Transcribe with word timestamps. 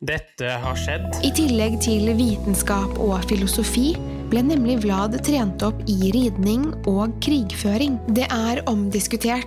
Dette 0.00 0.48
har 0.62 0.78
skjedd. 0.80 1.18
I 1.20 1.28
tillegg 1.36 1.74
til 1.84 2.06
vitenskap 2.16 2.94
og 3.04 3.18
filosofi 3.28 3.90
ble 4.30 4.40
nemlig 4.46 4.78
Vlad 4.80 5.18
trent 5.26 5.60
opp 5.66 5.82
i 5.92 6.08
ridning 6.16 6.70
og 6.88 7.18
krigføring. 7.20 7.98
Det 8.16 8.24
er 8.32 8.62
omdiskutert. 8.70 9.44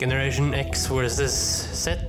Generation 0.00 0.54
X 0.56 0.86
versus 0.88 1.36
Z. 1.76 2.00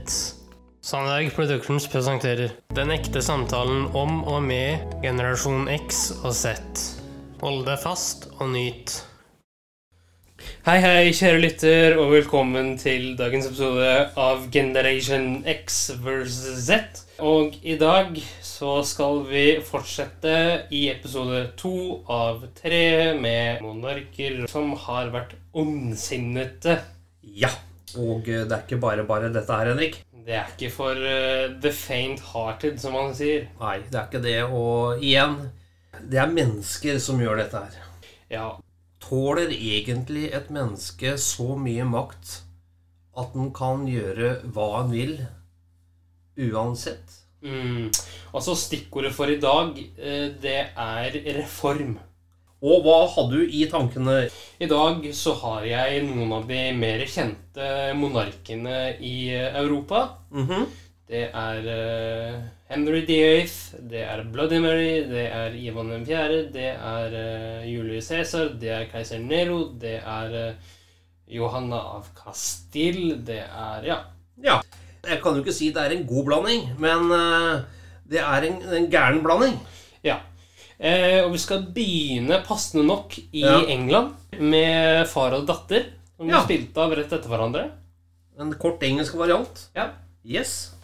Sandberg 0.79 1.35
Productions 1.35 1.89
presenterer 1.91 2.55
Den 2.79 2.95
ekte 2.95 3.19
samtalen 3.19 3.89
om 3.91 4.23
og 4.23 4.39
med 4.47 4.79
generasjon 5.03 5.67
X 5.67 6.13
og 6.23 6.31
Z. 6.31 6.55
Hold 7.43 7.65
deg 7.67 7.83
fast 7.83 8.29
og 8.37 8.53
nyt. 8.55 9.01
Hei, 10.41 10.77
hei, 10.81 11.11
kjære 11.13 11.39
lytter, 11.41 11.95
og 11.97 12.11
velkommen 12.13 12.75
til 12.77 13.15
dagens 13.17 13.47
episode 13.49 13.87
av 14.19 14.43
Generation 14.53 15.41
X 15.49 15.79
versus 16.03 16.67
Z. 16.67 17.01
Og 17.21 17.57
i 17.61 17.75
dag 17.81 18.15
så 18.45 18.79
skal 18.85 19.23
vi 19.29 19.43
fortsette 19.65 20.35
i 20.73 20.83
episode 20.91 21.43
to 21.57 21.73
av 22.09 22.45
tre 22.57 23.11
med 23.17 23.61
monarker 23.65 24.45
som 24.51 24.73
har 24.85 25.09
vært 25.13 25.35
ondsinnete. 25.53 26.79
Ja, 27.21 27.51
og 27.97 28.29
eh, 28.29 28.45
det 28.45 28.55
er 28.55 28.65
ikke 28.65 28.81
bare 28.81 29.05
bare 29.09 29.33
dette 29.33 29.61
her, 29.61 29.73
Henrik. 29.73 30.01
Det 30.21 30.37
er 30.37 30.49
ikke 30.53 30.69
for 30.73 30.93
uh, 30.93 31.49
the 31.61 31.73
faint-hearted, 31.73 32.77
som 32.81 32.93
man 32.93 33.15
sier. 33.17 33.47
Nei, 33.61 33.79
det 33.89 33.97
er 33.97 34.09
ikke 34.09 34.25
det. 34.25 34.41
Og 34.45 35.01
igjen, 35.01 35.39
det 36.05 36.21
er 36.21 36.35
mennesker 36.35 37.01
som 37.01 37.21
gjør 37.21 37.41
dette 37.41 37.65
her. 37.65 37.87
Ja, 38.31 38.51
Tåler 39.11 39.49
egentlig 39.51 40.29
et 40.31 40.45
menneske 40.55 41.17
så 41.19 41.57
mye 41.59 41.83
makt 41.83 42.37
at 43.19 43.33
den 43.35 43.49
kan 43.51 43.81
gjøre 43.83 44.37
hva 44.55 44.67
den 44.77 44.93
vil, 44.95 45.17
uansett? 46.39 47.17
Mm. 47.43 47.89
Altså 48.31 48.55
Stikkordet 48.55 49.11
for 49.11 49.27
i 49.27 49.35
dag, 49.41 49.75
eh, 49.99 50.29
det 50.39 50.61
er 50.71 51.17
reform. 51.41 51.97
Og 52.63 52.85
hva 52.85 53.01
hadde 53.11 53.41
du 53.41 53.51
i 53.51 53.65
tankene? 53.67 54.29
I 54.63 54.69
dag 54.71 55.03
så 55.17 55.33
har 55.41 55.67
jeg 55.67 56.05
noen 56.07 56.31
av 56.37 56.47
de 56.47 56.61
mer 56.77 57.03
kjente 57.03 57.67
monarkene 57.99 58.95
i 58.95 59.33
Europa. 59.35 59.59
Europa. 59.65 60.01
Mhm. 60.31 60.65
Det 61.09 61.25
er 61.35 61.65
uh, 61.67 62.35
Henry 62.71 63.01
VIII, 63.07 63.47
det 63.91 64.03
er 64.07 64.21
Bloody 64.31 64.59
Mary, 64.63 65.01
det 65.09 65.25
er 65.27 65.55
Ivan 65.59 65.89
4., 66.07 66.37
det 66.53 66.69
er 66.71 67.15
uh, 67.17 67.65
Julius 67.67 68.07
Cæsar, 68.07 68.53
det 68.61 68.69
er 68.71 68.85
keiser 68.91 69.19
Nero, 69.19 69.73
det 69.81 69.97
er 69.99 70.35
uh, 70.37 70.69
Johanna 71.27 71.81
av 71.97 72.07
Castille, 72.15 73.17
det 73.27 73.41
er 73.43 73.87
Ja. 73.89 73.97
Ja. 74.41 74.59
Jeg 75.03 75.19
kan 75.23 75.35
jo 75.35 75.41
ikke 75.43 75.55
si 75.57 75.71
det 75.73 75.81
er 75.83 75.95
en 75.97 76.05
god 76.07 76.25
blanding, 76.29 76.67
men 76.79 77.07
det 78.05 78.19
er 78.21 78.43
en, 78.45 78.59
en 78.77 78.83
gæren 78.91 79.23
blanding. 79.25 79.55
Ja. 80.05 80.19
Og 81.25 81.31
vi 81.33 81.39
skal 81.41 81.63
begynne 81.73 82.37
passende 82.45 82.83
nok 82.85 83.15
i 83.17 83.41
Ja. 83.41 83.55
England 83.65 84.13
med 84.37 85.07
far 85.09 85.33
og 85.39 85.47
datter, 85.49 85.87
som 86.17 86.29
Ja. 86.29 86.43
spilte 86.45 86.83
av 86.83 86.93
rett 86.93 87.09
etter 87.17 87.33
hverandre. 87.33 87.63
En 88.39 88.53
kort 88.61 88.83
engelsk 88.85 89.17
variant. 89.17 89.63
Ja. 89.75 89.87
Yes. 90.21 90.75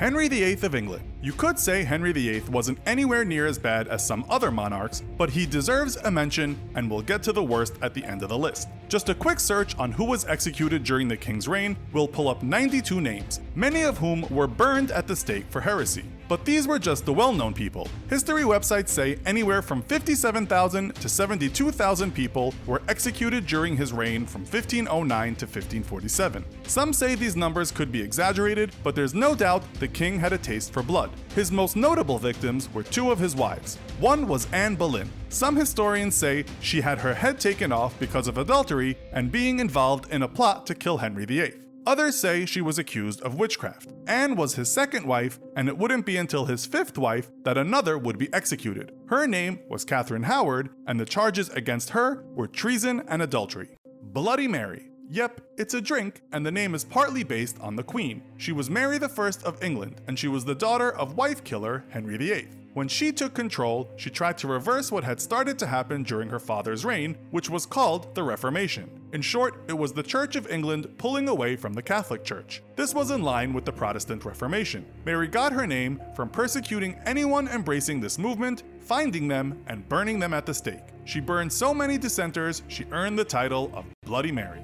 Henry 0.00 0.28
VIII 0.28 0.62
of 0.62 0.74
England. 0.74 1.09
You 1.22 1.34
could 1.34 1.58
say 1.58 1.84
Henry 1.84 2.12
VIII 2.12 2.44
wasn't 2.50 2.78
anywhere 2.86 3.26
near 3.26 3.46
as 3.46 3.58
bad 3.58 3.88
as 3.88 4.06
some 4.06 4.24
other 4.30 4.50
monarchs, 4.50 5.02
but 5.18 5.28
he 5.28 5.44
deserves 5.44 5.96
a 5.96 6.10
mention, 6.10 6.58
and 6.74 6.90
we'll 6.90 7.02
get 7.02 7.22
to 7.24 7.32
the 7.32 7.44
worst 7.44 7.74
at 7.82 7.92
the 7.92 8.02
end 8.04 8.22
of 8.22 8.30
the 8.30 8.38
list. 8.38 8.68
Just 8.88 9.10
a 9.10 9.14
quick 9.14 9.38
search 9.38 9.76
on 9.78 9.92
who 9.92 10.04
was 10.04 10.24
executed 10.24 10.82
during 10.82 11.08
the 11.08 11.16
king's 11.18 11.46
reign 11.46 11.76
will 11.92 12.08
pull 12.08 12.26
up 12.26 12.42
92 12.42 13.02
names, 13.02 13.40
many 13.54 13.82
of 13.82 13.98
whom 13.98 14.22
were 14.30 14.46
burned 14.46 14.90
at 14.92 15.06
the 15.06 15.14
stake 15.14 15.44
for 15.50 15.60
heresy. 15.60 16.04
But 16.26 16.44
these 16.44 16.68
were 16.68 16.78
just 16.78 17.04
the 17.04 17.12
well 17.12 17.32
known 17.32 17.54
people. 17.54 17.88
History 18.08 18.42
websites 18.42 18.88
say 18.88 19.18
anywhere 19.26 19.62
from 19.62 19.82
57,000 19.82 20.94
to 20.94 21.08
72,000 21.08 22.14
people 22.14 22.54
were 22.66 22.82
executed 22.88 23.46
during 23.46 23.76
his 23.76 23.92
reign 23.92 24.26
from 24.26 24.42
1509 24.42 25.34
to 25.34 25.46
1547. 25.46 26.44
Some 26.64 26.92
say 26.92 27.14
these 27.16 27.34
numbers 27.36 27.72
could 27.72 27.90
be 27.90 28.00
exaggerated, 28.00 28.70
but 28.84 28.94
there's 28.94 29.12
no 29.12 29.34
doubt 29.34 29.62
the 29.74 29.88
king 29.88 30.20
had 30.20 30.32
a 30.32 30.38
taste 30.38 30.72
for 30.72 30.84
blood. 30.84 31.09
His 31.34 31.52
most 31.52 31.76
notable 31.76 32.18
victims 32.18 32.72
were 32.72 32.82
two 32.82 33.10
of 33.10 33.18
his 33.18 33.36
wives. 33.36 33.76
One 33.98 34.26
was 34.26 34.46
Anne 34.52 34.76
Boleyn. 34.76 35.10
Some 35.28 35.56
historians 35.56 36.14
say 36.14 36.44
she 36.60 36.80
had 36.80 36.98
her 36.98 37.14
head 37.14 37.38
taken 37.38 37.72
off 37.72 37.98
because 37.98 38.28
of 38.28 38.38
adultery 38.38 38.98
and 39.12 39.30
being 39.30 39.60
involved 39.60 40.12
in 40.12 40.22
a 40.22 40.28
plot 40.28 40.66
to 40.66 40.74
kill 40.74 40.98
Henry 40.98 41.24
VIII. 41.24 41.54
Others 41.86 42.18
say 42.18 42.44
she 42.44 42.60
was 42.60 42.78
accused 42.78 43.22
of 43.22 43.36
witchcraft. 43.36 43.88
Anne 44.06 44.36
was 44.36 44.54
his 44.54 44.70
second 44.70 45.06
wife, 45.06 45.38
and 45.56 45.66
it 45.66 45.78
wouldn't 45.78 46.04
be 46.04 46.18
until 46.18 46.44
his 46.44 46.66
fifth 46.66 46.98
wife 46.98 47.30
that 47.44 47.56
another 47.56 47.96
would 47.96 48.18
be 48.18 48.32
executed. 48.34 48.92
Her 49.08 49.26
name 49.26 49.60
was 49.68 49.84
Catherine 49.84 50.24
Howard, 50.24 50.70
and 50.86 51.00
the 51.00 51.06
charges 51.06 51.48
against 51.50 51.90
her 51.90 52.22
were 52.34 52.46
treason 52.46 53.02
and 53.08 53.22
adultery. 53.22 53.76
Bloody 54.02 54.46
Mary. 54.46 54.89
Yep, 55.12 55.40
it's 55.56 55.74
a 55.74 55.80
drink, 55.80 56.22
and 56.30 56.46
the 56.46 56.52
name 56.52 56.72
is 56.72 56.84
partly 56.84 57.24
based 57.24 57.58
on 57.60 57.74
the 57.74 57.82
Queen. 57.82 58.22
She 58.36 58.52
was 58.52 58.70
Mary 58.70 58.96
I 59.02 59.30
of 59.44 59.60
England, 59.60 60.00
and 60.06 60.16
she 60.16 60.28
was 60.28 60.44
the 60.44 60.54
daughter 60.54 60.92
of 60.92 61.16
wife 61.16 61.42
killer 61.42 61.84
Henry 61.88 62.16
VIII. 62.16 62.46
When 62.74 62.86
she 62.86 63.10
took 63.10 63.34
control, 63.34 63.90
she 63.96 64.08
tried 64.08 64.38
to 64.38 64.46
reverse 64.46 64.92
what 64.92 65.02
had 65.02 65.20
started 65.20 65.58
to 65.58 65.66
happen 65.66 66.04
during 66.04 66.28
her 66.28 66.38
father's 66.38 66.84
reign, 66.84 67.16
which 67.32 67.50
was 67.50 67.66
called 67.66 68.14
the 68.14 68.22
Reformation. 68.22 68.88
In 69.12 69.20
short, 69.20 69.56
it 69.66 69.76
was 69.76 69.92
the 69.92 70.04
Church 70.04 70.36
of 70.36 70.48
England 70.48 70.86
pulling 70.96 71.28
away 71.28 71.56
from 71.56 71.72
the 71.72 71.82
Catholic 71.82 72.22
Church. 72.22 72.62
This 72.76 72.94
was 72.94 73.10
in 73.10 73.24
line 73.24 73.52
with 73.52 73.64
the 73.64 73.72
Protestant 73.72 74.24
Reformation. 74.24 74.86
Mary 75.04 75.26
got 75.26 75.52
her 75.52 75.66
name 75.66 76.00
from 76.14 76.28
persecuting 76.28 76.94
anyone 77.04 77.48
embracing 77.48 78.00
this 78.00 78.16
movement, 78.16 78.62
finding 78.78 79.26
them, 79.26 79.60
and 79.66 79.88
burning 79.88 80.20
them 80.20 80.32
at 80.32 80.46
the 80.46 80.54
stake. 80.54 80.84
She 81.04 81.18
burned 81.18 81.52
so 81.52 81.74
many 81.74 81.98
dissenters, 81.98 82.62
she 82.68 82.84
earned 82.92 83.18
the 83.18 83.24
title 83.24 83.72
of 83.74 83.84
Bloody 84.04 84.30
Mary. 84.30 84.62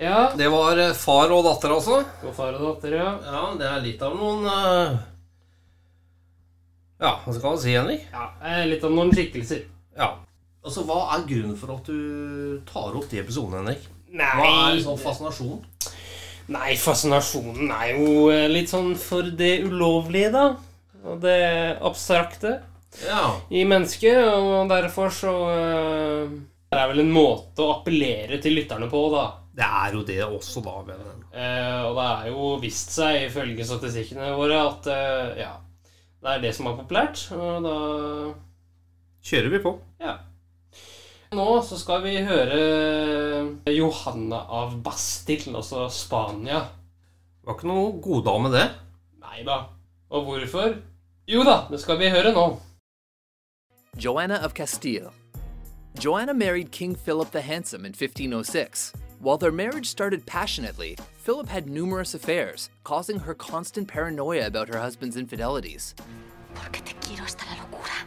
Ja. 0.00 0.32
Det 0.36 0.48
var 0.50 0.78
eh, 0.78 0.92
far 0.98 1.30
og 1.34 1.44
datter, 1.46 1.74
altså. 1.76 2.00
Og 2.26 2.34
far 2.34 2.54
og 2.56 2.62
datter, 2.74 2.96
ja. 2.98 3.10
Ja, 3.22 3.42
det 3.60 3.66
er 3.68 3.82
litt 3.84 4.02
av 4.02 4.16
noen 4.18 4.46
uh... 4.48 4.96
Ja, 7.02 7.16
hva 7.24 7.32
skal 7.34 7.48
man 7.50 7.58
si, 7.62 7.72
Henrik? 7.74 8.04
ja. 8.12 8.28
eh, 8.46 8.64
Litt 8.70 8.84
av 8.86 8.92
noen 8.94 9.10
skikkelser. 9.14 9.64
Ja. 9.98 10.12
Altså, 10.62 10.84
Hva 10.86 11.00
er 11.16 11.24
grunnen 11.26 11.56
for 11.58 11.74
at 11.74 11.88
du 11.90 12.60
tar 12.68 12.94
opp 12.98 13.08
de 13.10 13.18
episodene, 13.22 13.62
Henrik? 13.64 13.88
Nei, 14.12 14.28
Hva 14.38 14.50
er 14.70 14.82
sånn 14.84 15.00
fascinasjon? 15.02 15.62
nei, 16.52 16.74
fascinasjonen 16.76 17.70
er 17.72 17.92
jo 17.96 18.26
litt 18.50 18.68
sånn 18.70 18.92
for 18.98 19.24
det 19.38 19.62
ulovlige, 19.64 20.30
da. 20.34 20.44
Og 21.06 21.20
det 21.22 21.78
abstrakte 21.82 22.58
Ja. 23.06 23.22
i 23.50 23.62
mennesket. 23.66 24.18
Og 24.36 24.68
derfor 24.70 25.10
så 25.14 25.32
eh, 25.50 26.34
Det 26.72 26.78
er 26.80 26.88
vel 26.88 27.02
en 27.02 27.10
måte 27.12 27.60
å 27.60 27.72
appellere 27.74 28.38
til 28.40 28.54
lytterne 28.56 28.86
på, 28.88 29.00
da. 29.12 29.26
Det 29.52 29.66
er 29.66 29.92
jo 29.92 30.06
det 30.08 30.22
også, 30.24 30.62
da. 30.64 30.78
Men... 30.86 31.02
Eh, 31.28 31.82
og 31.84 31.98
det 31.98 32.06
er 32.06 32.30
jo 32.30 32.46
vist 32.62 32.94
seg, 32.96 33.26
ifølge 33.26 33.66
statistikkene 33.68 34.30
våre, 34.38 34.62
at 34.70 34.88
eh, 34.88 35.42
ja, 35.42 35.50
det 36.24 36.32
er 36.32 36.42
det 36.46 36.54
som 36.56 36.70
er 36.70 36.78
populært. 36.80 37.26
Og 37.36 37.66
da 37.66 37.76
Kjører 39.22 39.52
vi 39.52 39.60
på. 39.62 39.76
Ja. 40.02 40.16
Nå 41.36 41.46
så 41.62 41.76
skal 41.78 42.02
vi 42.02 42.16
høre 42.26 42.56
Johanna 43.70 44.40
av 44.50 44.74
Bastil, 44.82 45.52
altså 45.52 45.86
Spania. 45.92 46.64
Det 47.36 47.52
var 47.52 47.60
ikke 47.60 47.70
noe 47.70 47.94
goddame, 48.02 48.50
det. 48.56 48.66
Nei 49.22 49.44
da. 49.46 49.62
Og 50.10 50.26
hvorfor? 50.26 50.78
Jo 51.28 51.44
da, 51.46 51.66
det 51.70 51.84
skal 51.84 52.00
vi 52.00 52.10
høre 52.10 52.32
nå. 52.34 52.48
Joanna 54.00 54.40
of 54.42 54.56
Castile. 54.56 55.12
Joanna 55.98 56.34
married 56.34 56.72
King 56.72 56.94
Philip 56.94 57.30
the 57.30 57.40
Handsome 57.40 57.84
in 57.84 57.90
1506. 57.92 58.92
While 59.20 59.38
their 59.38 59.52
marriage 59.52 59.86
started 59.86 60.26
passionately, 60.26 60.96
Philip 61.18 61.48
had 61.48 61.68
numerous 61.68 62.14
affairs, 62.14 62.70
causing 62.82 63.20
her 63.20 63.34
constant 63.34 63.86
paranoia 63.86 64.46
about 64.46 64.68
her 64.68 64.78
husband's 64.78 65.16
infidelities. 65.16 65.94
Porque 66.54 66.84
te 66.84 66.94
quiero 67.00 67.22
hasta 67.22 67.44
la 67.46 67.56
locura. 67.64 68.04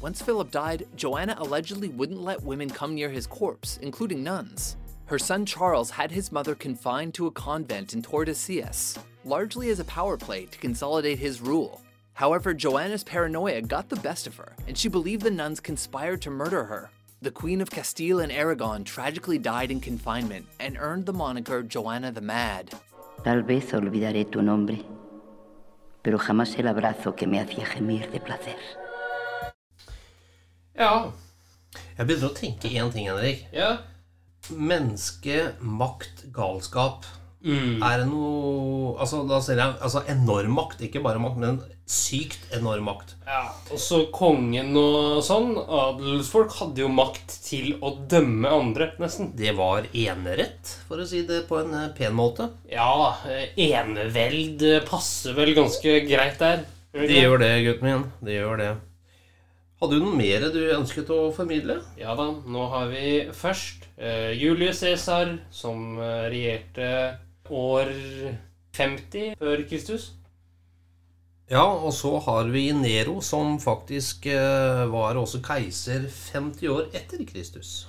Once 0.00 0.22
Philip 0.22 0.50
died, 0.50 0.86
Joanna 0.96 1.34
allegedly 1.38 1.88
wouldn't 1.88 2.22
let 2.22 2.42
women 2.42 2.70
come 2.70 2.94
near 2.94 3.10
his 3.10 3.26
corpse, 3.26 3.78
including 3.82 4.22
nuns. 4.22 4.76
Her 5.06 5.18
son 5.18 5.44
Charles 5.44 5.90
had 5.90 6.10
his 6.10 6.32
mother 6.32 6.54
confined 6.54 7.12
to 7.14 7.26
a 7.26 7.30
convent 7.30 7.92
in 7.92 8.00
Tordesillas, 8.00 8.96
largely 9.24 9.68
as 9.68 9.80
a 9.80 9.84
power 9.84 10.16
play 10.16 10.46
to 10.46 10.58
consolidate 10.58 11.18
his 11.18 11.42
rule. 11.42 11.82
However, 12.14 12.54
Joanna's 12.54 13.04
paranoia 13.04 13.60
got 13.60 13.88
the 13.90 13.96
best 13.96 14.26
of 14.26 14.36
her, 14.36 14.54
and 14.66 14.78
she 14.78 14.88
believed 14.88 15.22
the 15.22 15.30
nuns 15.30 15.60
conspired 15.60 16.22
to 16.22 16.30
murder 16.30 16.64
her. 16.64 16.90
The 17.24 17.30
Queen 17.30 17.62
of 17.62 17.70
Castile 17.70 18.20
and 18.20 18.30
Aragon 18.30 18.84
tragically 18.84 19.38
died 19.38 19.70
in 19.70 19.80
confinement 19.80 20.44
and 20.60 20.76
earned 20.78 21.06
the 21.06 21.14
moniker 21.14 21.62
Joanna 21.62 22.12
the 22.12 22.20
Mad. 22.20 22.74
Tal 23.24 23.42
vez 23.42 23.72
olvidaré 23.72 24.30
tu 24.30 24.42
nombre, 24.42 24.84
pero 26.02 26.18
jamás 26.18 26.54
el 26.58 26.68
abrazo 26.68 27.16
que 27.16 27.26
me 27.26 27.40
hacía 27.40 27.64
gemir 27.64 28.10
de 28.12 28.20
placer. 28.20 28.58
Ja. 30.76 31.14
Jeg 31.96 32.06
begynner 32.06 32.28
å 32.28 32.34
tenke 32.36 32.68
én 32.68 32.92
ting, 32.92 33.08
Henrik. 33.08 33.46
Ja. 33.54 33.78
Menneske, 34.50 35.54
makt, 35.60 36.26
galskap. 36.30 37.08
Mm. 37.44 37.82
Er 37.84 38.00
det 38.00 38.08
noe 38.08 38.94
Altså, 38.94 39.24
da 39.28 39.40
ser 39.42 39.58
jeg 39.58 39.74
altså 39.82 40.04
enorm 40.10 40.54
makt. 40.54 40.84
Ikke 40.86 41.02
bare 41.04 41.20
makt, 41.22 41.40
men 41.42 41.58
sykt 41.84 42.46
enorm 42.54 42.86
makt. 42.88 43.14
Ja, 43.26 43.42
og 43.72 43.80
så 43.80 44.04
kongen 44.14 44.72
og 44.78 45.18
sånn. 45.26 45.52
Adelsfolk 45.58 46.54
hadde 46.60 46.84
jo 46.84 46.90
makt 46.92 47.34
til 47.44 47.74
å 47.84 47.94
dømme 48.10 48.52
andre, 48.54 48.92
nesten. 49.02 49.32
Det 49.36 49.52
var 49.58 49.88
enerett, 49.90 50.76
for 50.88 51.02
å 51.02 51.08
si 51.08 51.24
det 51.28 51.44
på 51.50 51.60
en 51.60 51.74
eh, 51.76 51.90
pen 51.96 52.16
måte. 52.16 52.48
Ja, 52.70 53.16
eh, 53.28 53.50
eneveld 53.66 54.64
eh, 54.64 54.80
passer 54.86 55.36
vel 55.36 55.54
ganske 55.56 56.00
greit 56.08 56.40
der. 56.40 56.64
det 56.94 57.20
gjør 57.20 57.42
det, 57.42 57.52
gutten 57.66 57.90
min. 57.90 58.08
Det 58.24 58.38
gjør 58.38 58.60
det. 58.62 58.72
Hadde 59.82 59.98
du 59.98 60.06
noe 60.06 60.16
mer 60.16 60.46
du 60.54 60.62
ønsket 60.78 61.10
å 61.12 61.26
formidle? 61.34 61.80
Ja 62.00 62.14
da, 62.16 62.30
nå 62.30 62.68
har 62.72 62.88
vi 62.94 63.26
først 63.36 63.84
eh, 63.98 64.30
Julius 64.38 64.80
Cæsar, 64.80 65.34
som 65.52 65.98
regjerte 65.98 67.18
år 67.50 67.90
50 68.76 69.34
før 69.38 69.64
Kristus. 69.68 70.12
Ja, 71.50 71.64
og 71.64 71.92
så 71.92 72.16
har 72.24 72.48
vi 72.48 72.70
Nero, 72.72 73.18
som 73.20 73.58
faktisk 73.60 74.26
eh, 74.32 74.84
var 74.88 75.18
også 75.20 75.42
keiser 75.44 76.06
50 76.32 76.70
år 76.72 76.86
etter 76.96 77.20
Kristus. 77.28 77.84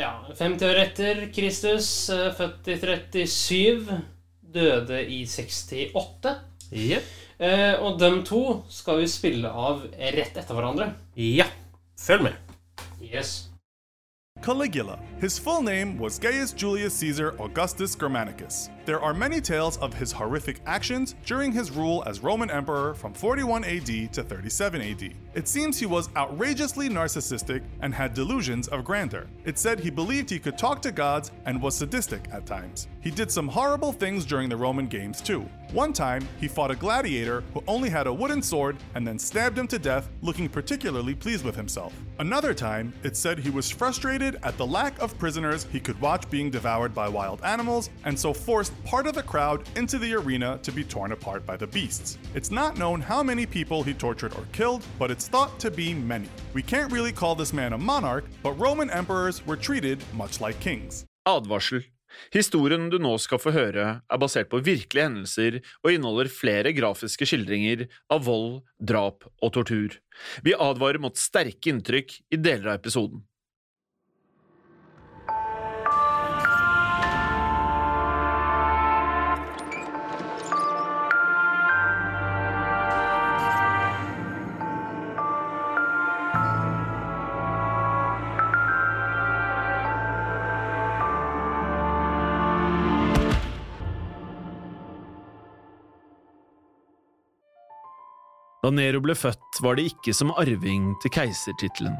Ja, 0.00 0.24
50 0.34 0.66
år 0.66 0.80
etter 0.82 1.22
Kristus, 1.34 2.10
eh, 2.10 2.32
født 2.34 2.66
i 2.66 3.26
37, 3.26 4.00
døde 4.40 5.04
i 5.06 5.22
68. 5.26 6.34
Yep. 6.72 7.14
Eh, 7.40 7.74
og 7.80 8.00
dem 8.00 8.24
to 8.26 8.64
skal 8.68 9.00
vi 9.00 9.06
spille 9.08 9.48
av 9.48 9.86
rett 9.94 10.34
etter 10.34 10.56
hverandre. 10.56 10.90
Ja. 11.14 11.46
Følg 12.00 12.26
med. 12.26 12.56
Yes. 13.00 13.50
Caligula. 14.42 14.98
His 15.20 15.38
full 15.38 15.62
name 15.62 15.98
was 16.00 16.18
Gaius 16.18 16.54
Julius 16.56 16.98
Caesar 17.00 17.34
Augustus 17.38 17.94
Germanicus. 17.94 18.68
There 18.90 19.00
are 19.00 19.14
many 19.14 19.40
tales 19.40 19.76
of 19.76 19.94
his 19.94 20.10
horrific 20.10 20.58
actions 20.66 21.14
during 21.24 21.52
his 21.52 21.70
rule 21.70 22.02
as 22.08 22.24
Roman 22.24 22.50
emperor 22.50 22.92
from 22.94 23.14
41 23.14 23.62
AD 23.62 24.12
to 24.14 24.24
37 24.24 24.82
AD. 24.82 25.14
It 25.32 25.46
seems 25.46 25.78
he 25.78 25.86
was 25.86 26.08
outrageously 26.16 26.88
narcissistic 26.88 27.62
and 27.82 27.94
had 27.94 28.14
delusions 28.14 28.66
of 28.66 28.84
grandeur. 28.84 29.28
It 29.44 29.60
said 29.60 29.78
he 29.78 29.90
believed 29.90 30.28
he 30.28 30.40
could 30.40 30.58
talk 30.58 30.82
to 30.82 30.90
gods 30.90 31.30
and 31.46 31.62
was 31.62 31.76
sadistic 31.76 32.26
at 32.32 32.46
times. 32.46 32.88
He 33.00 33.12
did 33.12 33.30
some 33.30 33.46
horrible 33.46 33.92
things 33.92 34.26
during 34.26 34.48
the 34.48 34.56
Roman 34.56 34.88
games 34.88 35.20
too. 35.20 35.48
One 35.72 35.92
time, 35.92 36.26
he 36.40 36.48
fought 36.48 36.72
a 36.72 36.74
gladiator 36.74 37.44
who 37.54 37.62
only 37.68 37.90
had 37.90 38.08
a 38.08 38.12
wooden 38.12 38.42
sword 38.42 38.76
and 38.96 39.06
then 39.06 39.20
stabbed 39.20 39.56
him 39.56 39.68
to 39.68 39.78
death, 39.78 40.08
looking 40.20 40.48
particularly 40.48 41.14
pleased 41.14 41.44
with 41.44 41.54
himself. 41.54 41.94
Another 42.18 42.52
time, 42.52 42.92
it 43.04 43.16
said 43.16 43.38
he 43.38 43.50
was 43.50 43.70
frustrated 43.70 44.36
at 44.42 44.58
the 44.58 44.66
lack 44.66 44.98
of 44.98 45.16
prisoners 45.16 45.68
he 45.70 45.78
could 45.78 46.00
watch 46.00 46.28
being 46.28 46.50
devoured 46.50 46.92
by 46.92 47.08
wild 47.08 47.40
animals, 47.44 47.88
and 48.04 48.18
so 48.18 48.34
forced 48.34 48.72
part 48.84 49.06
of 49.06 49.14
the 49.14 49.22
crowd 49.22 49.68
into 49.76 49.98
the 49.98 50.14
arena 50.14 50.58
to 50.62 50.72
be 50.72 50.84
torn 50.84 51.12
apart 51.12 51.46
by 51.46 51.56
the 51.56 51.66
beasts. 51.66 52.18
It's 52.34 52.50
not 52.50 52.78
known 52.78 53.00
how 53.00 53.22
many 53.22 53.46
people 53.46 53.82
he 53.82 53.94
tortured 53.94 54.34
or 54.34 54.44
killed, 54.52 54.84
but 54.98 55.10
it's 55.10 55.28
thought 55.28 55.58
to 55.60 55.70
be 55.70 55.94
many. 55.94 56.28
We 56.54 56.62
can't 56.62 56.92
really 56.92 57.12
call 57.12 57.34
this 57.34 57.52
man 57.52 57.72
a 57.72 57.78
monarch, 57.78 58.24
but 58.42 58.58
Roman 58.58 58.90
emperors 58.90 59.46
were 59.46 59.56
treated 59.56 60.02
much 60.14 60.40
like 60.40 60.58
kings. 60.60 61.04
Advarsel. 61.26 61.84
Historien 62.34 62.88
du 62.90 62.98
nå 62.98 63.14
skal 63.22 63.40
få 63.40 63.52
høre, 63.54 63.86
er 64.02 64.20
basert 64.20 64.50
på 64.50 64.60
virkelige 64.66 65.06
hendelser 65.06 65.58
og 65.84 65.92
inneholder 65.92 66.30
flere 66.32 66.72
grafiske 66.74 67.28
skildringer 67.28 67.86
av 68.10 68.24
vold, 68.26 68.60
drap 68.82 69.26
og 69.40 69.52
tortur. 69.54 69.96
Vi 70.44 70.56
advarer 70.58 71.00
mot 71.02 71.18
sterke 71.18 71.72
inntrykk 71.72 72.18
i 72.34 72.40
deler 72.40 72.72
av 72.72 72.80
episoden. 72.80 73.22
Da 98.60 98.70
Nero 98.70 99.00
ble 99.00 99.14
født, 99.16 99.60
var 99.64 99.78
det 99.78 99.86
ikke 99.94 100.12
som 100.16 100.34
arving 100.36 100.92
til 101.00 101.12
keisertittelen. 101.14 101.96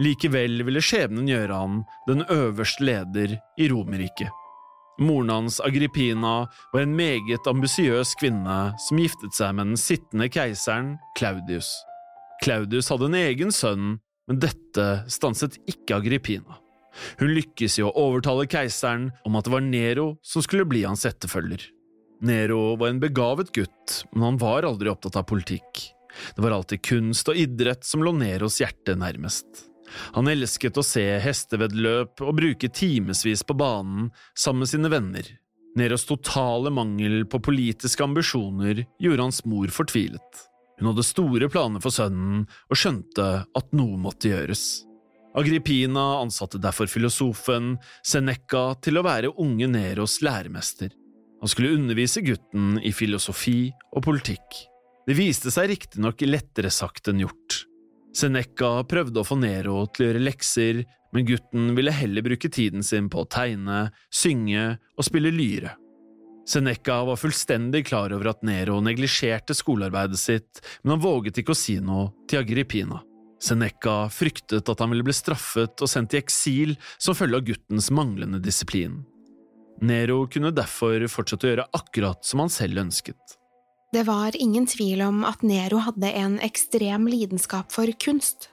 Likevel 0.00 0.62
ville 0.64 0.80
skjebnen 0.80 1.28
gjøre 1.28 1.58
han 1.58 1.82
den 2.08 2.24
øverste 2.32 2.84
leder 2.86 3.36
i 3.60 3.68
Romerriket. 3.68 4.30
Moren 5.02 5.30
hans, 5.32 5.58
Agrippina, 5.60 6.46
var 6.72 6.82
en 6.82 6.96
meget 6.96 7.48
ambisiøs 7.48 8.14
kvinne 8.20 8.58
som 8.86 9.00
giftet 9.00 9.36
seg 9.36 9.54
med 9.56 9.72
den 9.72 9.80
sittende 9.80 10.28
keiseren, 10.32 10.94
Claudius. 11.18 11.68
Claudius 12.44 12.88
hadde 12.92 13.10
en 13.10 13.18
egen 13.20 13.52
sønn, 13.54 13.96
men 14.28 14.40
dette 14.40 14.86
stanset 15.12 15.58
ikke 15.68 16.00
Agrippina. 16.00 16.58
Hun 17.20 17.32
lykkes 17.36 17.78
i 17.80 17.84
å 17.84 17.92
overtale 17.98 18.48
keiseren 18.50 19.10
om 19.28 19.36
at 19.36 19.48
det 19.48 19.54
var 19.54 19.64
Nero 19.64 20.08
som 20.24 20.44
skulle 20.44 20.68
bli 20.68 20.84
hans 20.84 21.06
etterfølger. 21.08 21.64
Nero 22.22 22.76
var 22.78 22.92
en 22.92 23.00
begavet 23.02 23.50
gutt, 23.52 24.04
men 24.12 24.22
han 24.22 24.38
var 24.38 24.62
aldri 24.62 24.90
opptatt 24.92 25.16
av 25.18 25.26
politikk. 25.26 25.88
Det 26.36 26.42
var 26.44 26.54
alltid 26.54 26.82
kunst 26.86 27.28
og 27.32 27.38
idrett 27.38 27.84
som 27.84 28.04
lå 28.04 28.12
Neros 28.14 28.60
hjerte 28.62 28.94
nærmest. 28.94 29.64
Han 30.14 30.30
elsket 30.30 30.78
å 30.78 30.84
se 30.86 31.02
hesteveddeløp 31.20 32.22
og 32.22 32.36
bruke 32.38 32.70
timevis 32.72 33.42
på 33.44 33.56
banen 33.58 34.12
sammen 34.38 34.62
med 34.62 34.70
sine 34.70 34.92
venner. 34.92 35.26
Neros 35.76 36.06
totale 36.06 36.70
mangel 36.70 37.24
på 37.26 37.40
politiske 37.42 38.04
ambisjoner 38.04 38.84
gjorde 39.00 39.26
hans 39.26 39.42
mor 39.48 39.72
fortvilet. 39.72 40.46
Hun 40.78 40.92
hadde 40.92 41.06
store 41.06 41.50
planer 41.52 41.82
for 41.82 41.94
sønnen 41.94 42.46
og 42.46 42.78
skjønte 42.78 43.28
at 43.44 43.76
noe 43.76 43.98
måtte 44.00 44.30
gjøres. 44.30 44.84
Agrippina 45.34 46.20
ansatte 46.20 46.60
derfor 46.60 46.90
filosofen 46.92 47.78
Seneca 48.04 48.66
til 48.84 49.00
å 49.00 49.06
være 49.06 49.32
unge 49.40 49.68
Neros 49.72 50.20
læremester. 50.24 50.92
Han 51.42 51.50
skulle 51.50 51.74
undervise 51.74 52.22
gutten 52.22 52.76
i 52.78 52.92
filosofi 52.94 53.72
og 53.90 54.04
politikk. 54.06 54.60
Det 55.06 55.16
viste 55.18 55.50
seg 55.50 55.72
riktignok 55.72 56.22
lettere 56.22 56.70
sagt 56.70 57.10
enn 57.10 57.24
gjort. 57.24 57.64
Seneca 58.14 58.76
prøvde 58.86 59.22
å 59.22 59.26
få 59.26 59.40
Nero 59.40 59.80
til 59.90 60.04
å 60.04 60.08
gjøre 60.10 60.22
lekser, 60.22 60.82
men 61.12 61.26
gutten 61.26 61.72
ville 61.74 61.94
heller 61.94 62.22
bruke 62.22 62.50
tiden 62.52 62.86
sin 62.86 63.08
på 63.10 63.24
å 63.24 63.28
tegne, 63.28 63.88
synge 64.14 64.76
og 64.94 65.08
spille 65.08 65.34
lyre. 65.34 65.74
Seneca 66.46 67.02
var 67.10 67.18
fullstendig 67.18 67.88
klar 67.90 68.14
over 68.14 68.32
at 68.32 68.46
Nero 68.46 68.78
neglisjerte 68.82 69.54
skolearbeidet 69.58 70.22
sitt, 70.22 70.62
men 70.82 70.96
han 70.96 71.04
våget 71.04 71.42
ikke 71.42 71.56
å 71.56 71.58
si 71.58 71.78
noe 71.82 72.12
til 72.30 72.42
Agrippina. 72.42 73.02
Seneca 73.42 74.06
fryktet 74.14 74.68
at 74.70 74.82
han 74.82 74.94
ville 74.94 75.06
bli 75.06 75.14
straffet 75.16 75.82
og 75.82 75.90
sendt 75.90 76.14
i 76.14 76.22
eksil 76.22 76.76
som 76.94 77.18
følge 77.18 77.40
av 77.40 77.48
guttens 77.50 77.90
manglende 77.90 78.38
disiplin. 78.42 79.00
Nero 79.80 80.26
kunne 80.30 80.52
derfor 80.54 81.06
fortsette 81.10 81.46
å 81.46 81.52
gjøre 81.52 81.70
akkurat 81.74 82.26
som 82.26 82.42
han 82.42 82.52
selv 82.52 82.82
ønsket. 82.84 83.38
Det 83.92 84.06
var 84.08 84.36
ingen 84.40 84.66
tvil 84.66 85.02
om 85.04 85.24
at 85.28 85.42
Nero 85.44 85.82
hadde 85.84 86.12
en 86.16 86.38
ekstrem 86.40 87.08
lidenskap 87.10 87.72
for 87.72 87.90
kunst. 88.00 88.48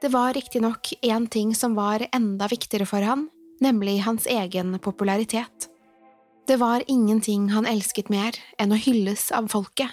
Det 0.00 0.12
var 0.12 0.34
riktignok 0.34 0.92
én 1.02 1.26
ting 1.28 1.54
som 1.54 1.74
var 1.74 2.06
enda 2.14 2.46
viktigere 2.48 2.86
for 2.86 3.02
han, 3.04 3.26
nemlig 3.60 4.00
hans 4.06 4.26
egen 4.26 4.78
popularitet. 4.78 5.68
Det 6.46 6.56
var 6.56 6.84
ingenting 6.86 7.50
han 7.50 7.66
elsket 7.66 8.08
mer 8.08 8.38
enn 8.58 8.72
å 8.72 8.78
hylles 8.78 9.28
av 9.34 9.50
folket. 9.52 9.90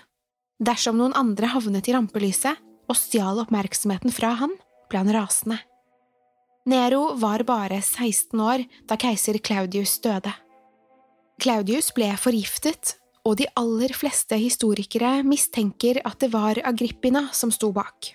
Dersom 0.64 0.98
noen 0.98 1.14
andre 1.14 1.50
havnet 1.54 1.90
i 1.90 1.94
rampelyset 1.94 2.62
og 2.88 2.98
stjal 2.98 3.42
oppmerksomheten 3.44 4.14
fra 4.14 4.32
han, 4.40 4.56
ble 4.90 5.04
han 5.04 5.14
rasende. 5.14 5.60
Nero 6.68 7.14
var 7.16 7.44
bare 7.48 7.82
16 7.82 8.42
år 8.42 8.64
da 8.90 8.98
keiser 9.00 9.38
Claudius 9.40 10.00
døde. 10.04 10.34
Claudius 11.38 11.91
ble 11.94 12.10
forgiftet, 12.17 12.96
og 13.27 13.36
de 13.38 13.46
aller 13.60 13.91
fleste 13.94 14.38
historikere 14.39 15.20
mistenker 15.27 16.00
at 16.08 16.17
det 16.24 16.32
var 16.34 16.58
Agrippina 16.65 17.27
som 17.36 17.51
sto 17.53 17.70
bak. 17.75 18.13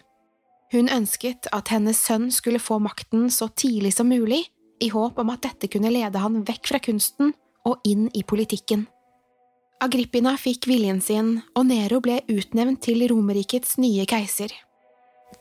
Hun 0.73 0.89
ønsket 0.89 1.47
at 1.53 1.69
hennes 1.71 2.01
sønn 2.01 2.31
skulle 2.33 2.63
få 2.63 2.79
makten 2.81 3.29
så 3.31 3.51
tidlig 3.53 3.93
som 3.95 4.09
mulig, 4.09 4.47
i 4.83 4.89
håp 4.91 5.21
om 5.23 5.31
at 5.31 5.45
dette 5.45 5.69
kunne 5.71 5.93
lede 5.93 6.19
han 6.19 6.41
vekk 6.49 6.73
fra 6.73 6.81
kunsten 6.83 7.35
og 7.69 7.85
inn 7.87 8.09
i 8.17 8.25
politikken. 8.27 8.89
Agrippina 9.83 10.35
fikk 10.39 10.67
viljen 10.71 11.01
sin, 11.03 11.37
og 11.59 11.67
Nero 11.69 12.01
ble 12.03 12.21
utnevnt 12.31 12.83
til 12.87 13.05
Romerrikets 13.11 13.77
nye 13.83 14.07
keiser. 14.11 14.51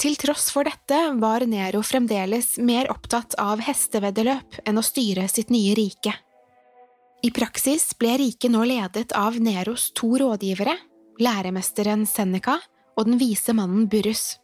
Til 0.02 0.18
tross 0.18 0.50
for 0.54 0.66
dette 0.66 1.00
var 1.22 1.46
Nero 1.50 1.82
fremdeles 1.86 2.56
mer 2.62 2.90
opptatt 2.94 3.38
av 3.42 3.62
hesteveddeløp 3.66 4.62
enn 4.66 4.82
å 4.82 4.86
styre 4.86 5.28
sitt 5.30 5.54
nye 5.54 5.74
rike. 5.78 6.14
I 7.22 7.30
praksis 7.30 7.92
ble 8.02 8.16
riket 8.18 8.50
nå 8.50 8.64
ledet 8.66 9.12
av 9.14 9.36
Neros 9.38 9.92
to 9.94 10.16
rådgivere, 10.18 10.74
læremesteren 11.22 12.08
Seneca 12.10 12.56
og 12.98 13.06
den 13.06 13.20
vise 13.22 13.54
mannen 13.54 13.86
Burrus. 13.92 14.40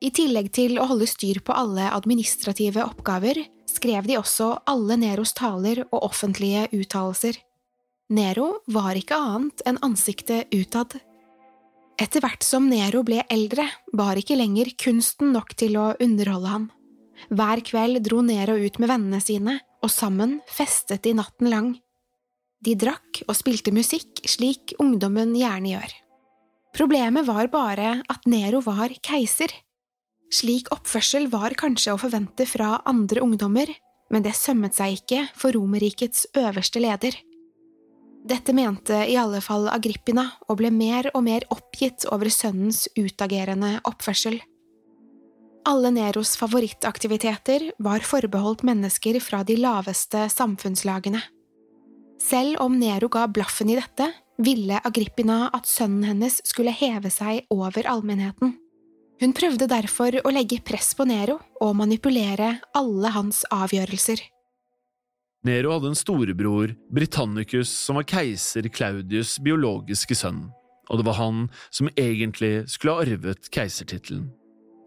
I 0.00 0.12
tillegg 0.14 0.52
til 0.54 0.78
å 0.78 0.86
holde 0.86 1.08
styr 1.10 1.42
på 1.44 1.52
alle 1.52 1.88
administrative 1.90 2.84
oppgaver, 2.86 3.42
skrev 3.68 4.06
de 4.06 4.16
også 4.20 4.52
alle 4.70 4.96
Neros 5.02 5.34
taler 5.36 5.82
og 5.90 6.04
offentlige 6.06 6.68
uttalelser. 6.78 7.36
Nero 8.10 8.62
var 8.70 8.94
ikke 8.98 9.18
annet 9.18 9.64
enn 9.66 9.80
ansiktet 9.86 10.54
utad. 10.54 10.94
Etter 12.00 12.22
hvert 12.22 12.46
som 12.46 12.70
Nero 12.70 13.02
ble 13.06 13.24
eldre, 13.30 13.66
var 13.92 14.18
ikke 14.18 14.38
lenger 14.38 14.70
kunsten 14.78 15.34
nok 15.34 15.56
til 15.58 15.74
å 15.78 15.90
underholde 16.00 16.54
ham. 16.54 16.70
Hver 17.34 17.60
kveld 17.66 18.00
dro 18.06 18.22
Nero 18.24 18.54
ut 18.56 18.78
med 18.80 18.88
vennene 18.88 19.20
sine, 19.20 19.58
og 19.80 19.90
sammen 19.92 20.38
festet 20.50 21.04
de 21.06 21.14
natten 21.16 21.50
lang. 21.50 21.70
De 22.60 22.76
drakk 22.76 23.22
og 23.26 23.36
spilte 23.38 23.72
musikk 23.72 24.20
slik 24.28 24.74
ungdommen 24.82 25.32
gjerne 25.38 25.74
gjør. 25.74 25.94
Problemet 26.76 27.26
var 27.26 27.48
bare 27.50 27.94
at 28.12 28.28
Nero 28.30 28.60
var 28.62 28.92
keiser. 29.02 29.50
Slik 30.30 30.68
oppførsel 30.74 31.26
var 31.32 31.56
kanskje 31.58 31.96
å 31.96 32.00
forvente 32.00 32.46
fra 32.46 32.76
andre 32.86 33.24
ungdommer, 33.24 33.72
men 34.10 34.22
det 34.22 34.36
sømmet 34.38 34.76
seg 34.76 35.00
ikke 35.00 35.24
for 35.38 35.56
Romerrikets 35.56 36.28
øverste 36.38 36.82
leder. 36.82 37.16
Dette 38.20 38.52
mente 38.52 38.98
i 39.08 39.16
alle 39.16 39.40
fall 39.40 39.70
Agrippina 39.72 40.26
og 40.46 40.60
ble 40.60 40.70
mer 40.74 41.08
og 41.14 41.24
mer 41.24 41.46
oppgitt 41.54 42.04
over 42.12 42.28
sønnens 42.28 42.84
utagerende 42.98 43.78
oppførsel. 43.88 44.36
Alle 45.68 45.90
Neros 45.90 46.36
favorittaktiviteter 46.40 47.72
var 47.78 48.00
forbeholdt 48.00 48.62
mennesker 48.64 49.20
fra 49.20 49.42
de 49.44 49.58
laveste 49.60 50.24
samfunnslagene. 50.32 51.20
Selv 52.20 52.60
om 52.60 52.78
Nero 52.80 53.08
ga 53.12 53.26
blaffen 53.28 53.70
i 53.72 53.76
dette, 53.76 54.08
ville 54.40 54.80
Agrippina 54.84 55.50
at 55.52 55.68
sønnen 55.68 56.06
hennes 56.08 56.40
skulle 56.48 56.72
heve 56.72 57.12
seg 57.12 57.44
over 57.52 57.88
allmennheten. 57.88 58.54
Hun 59.20 59.36
prøvde 59.36 59.68
derfor 59.68 60.16
å 60.24 60.32
legge 60.32 60.62
press 60.64 60.94
på 60.96 61.04
Nero 61.08 61.36
og 61.60 61.76
manipulere 61.76 62.54
alle 62.76 63.12
hans 63.12 63.42
avgjørelser. 63.52 64.22
Nero 65.44 65.74
hadde 65.74 65.92
en 65.92 65.96
storebror, 65.96 66.72
Britannicus, 66.92 67.68
som 67.68 68.00
var 68.00 68.08
keiser 68.08 68.68
Claudius' 68.72 69.38
biologiske 69.44 70.16
sønn, 70.16 70.46
og 70.88 71.00
det 71.00 71.08
var 71.08 71.20
han 71.20 71.46
som 71.68 71.88
egentlig 72.00 72.66
skulle 72.68 72.96
ha 72.96 73.04
arvet 73.04 73.48
keisertittelen. 73.52 74.28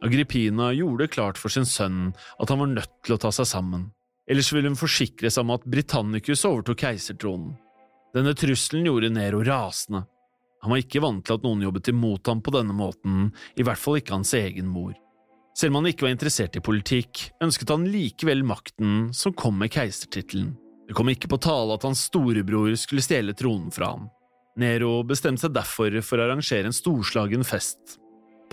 Agrippina 0.04 0.74
gjorde 0.76 1.08
klart 1.08 1.38
for 1.40 1.54
sin 1.54 1.68
sønn 1.68 2.10
at 2.42 2.52
han 2.52 2.60
var 2.60 2.72
nødt 2.74 2.96
til 3.06 3.16
å 3.16 3.22
ta 3.24 3.32
seg 3.32 3.48
sammen, 3.48 3.86
ellers 4.28 4.50
ville 4.52 4.68
hun 4.68 4.80
forsikre 4.80 5.32
seg 5.32 5.46
om 5.46 5.54
at 5.56 5.68
Britannicus 5.70 6.44
overtok 6.50 6.82
keisertronen. 6.84 7.54
Denne 8.14 8.36
trusselen 8.38 8.90
gjorde 8.90 9.14
Nero 9.14 9.40
rasende. 9.48 10.04
Han 10.64 10.72
var 10.72 10.84
ikke 10.84 11.02
vant 11.04 11.24
til 11.26 11.38
at 11.38 11.48
noen 11.48 11.64
jobbet 11.66 11.90
imot 11.92 12.30
ham 12.30 12.44
på 12.44 12.52
denne 12.56 12.76
måten, 12.76 13.32
i 13.60 13.66
hvert 13.66 13.80
fall 13.80 13.98
ikke 14.00 14.16
hans 14.16 14.36
egen 14.38 14.70
mor. 14.72 14.94
Selv 15.58 15.74
om 15.74 15.82
han 15.82 15.92
ikke 15.92 16.08
var 16.08 16.14
interessert 16.14 16.56
i 16.58 16.64
politikk, 16.64 17.24
ønsket 17.44 17.72
han 17.74 17.88
likevel 17.94 18.46
makten 18.48 19.10
som 19.16 19.36
kom 19.38 19.58
med 19.62 19.74
keisertittelen. 19.74 20.54
Det 20.88 20.96
kom 20.98 21.10
ikke 21.12 21.30
på 21.32 21.40
tale 21.44 21.76
at 21.78 21.86
hans 21.88 22.06
storebror 22.10 22.74
skulle 22.80 23.04
stjele 23.06 23.36
tronen 23.38 23.72
fra 23.74 23.94
ham. 23.94 24.08
Nero 24.60 25.00
bestemte 25.08 25.46
seg 25.46 25.56
derfor 25.56 25.96
for 26.06 26.20
å 26.20 26.28
arrangere 26.28 26.70
en 26.70 26.76
storslagen 26.76 27.46
fest. 27.48 27.98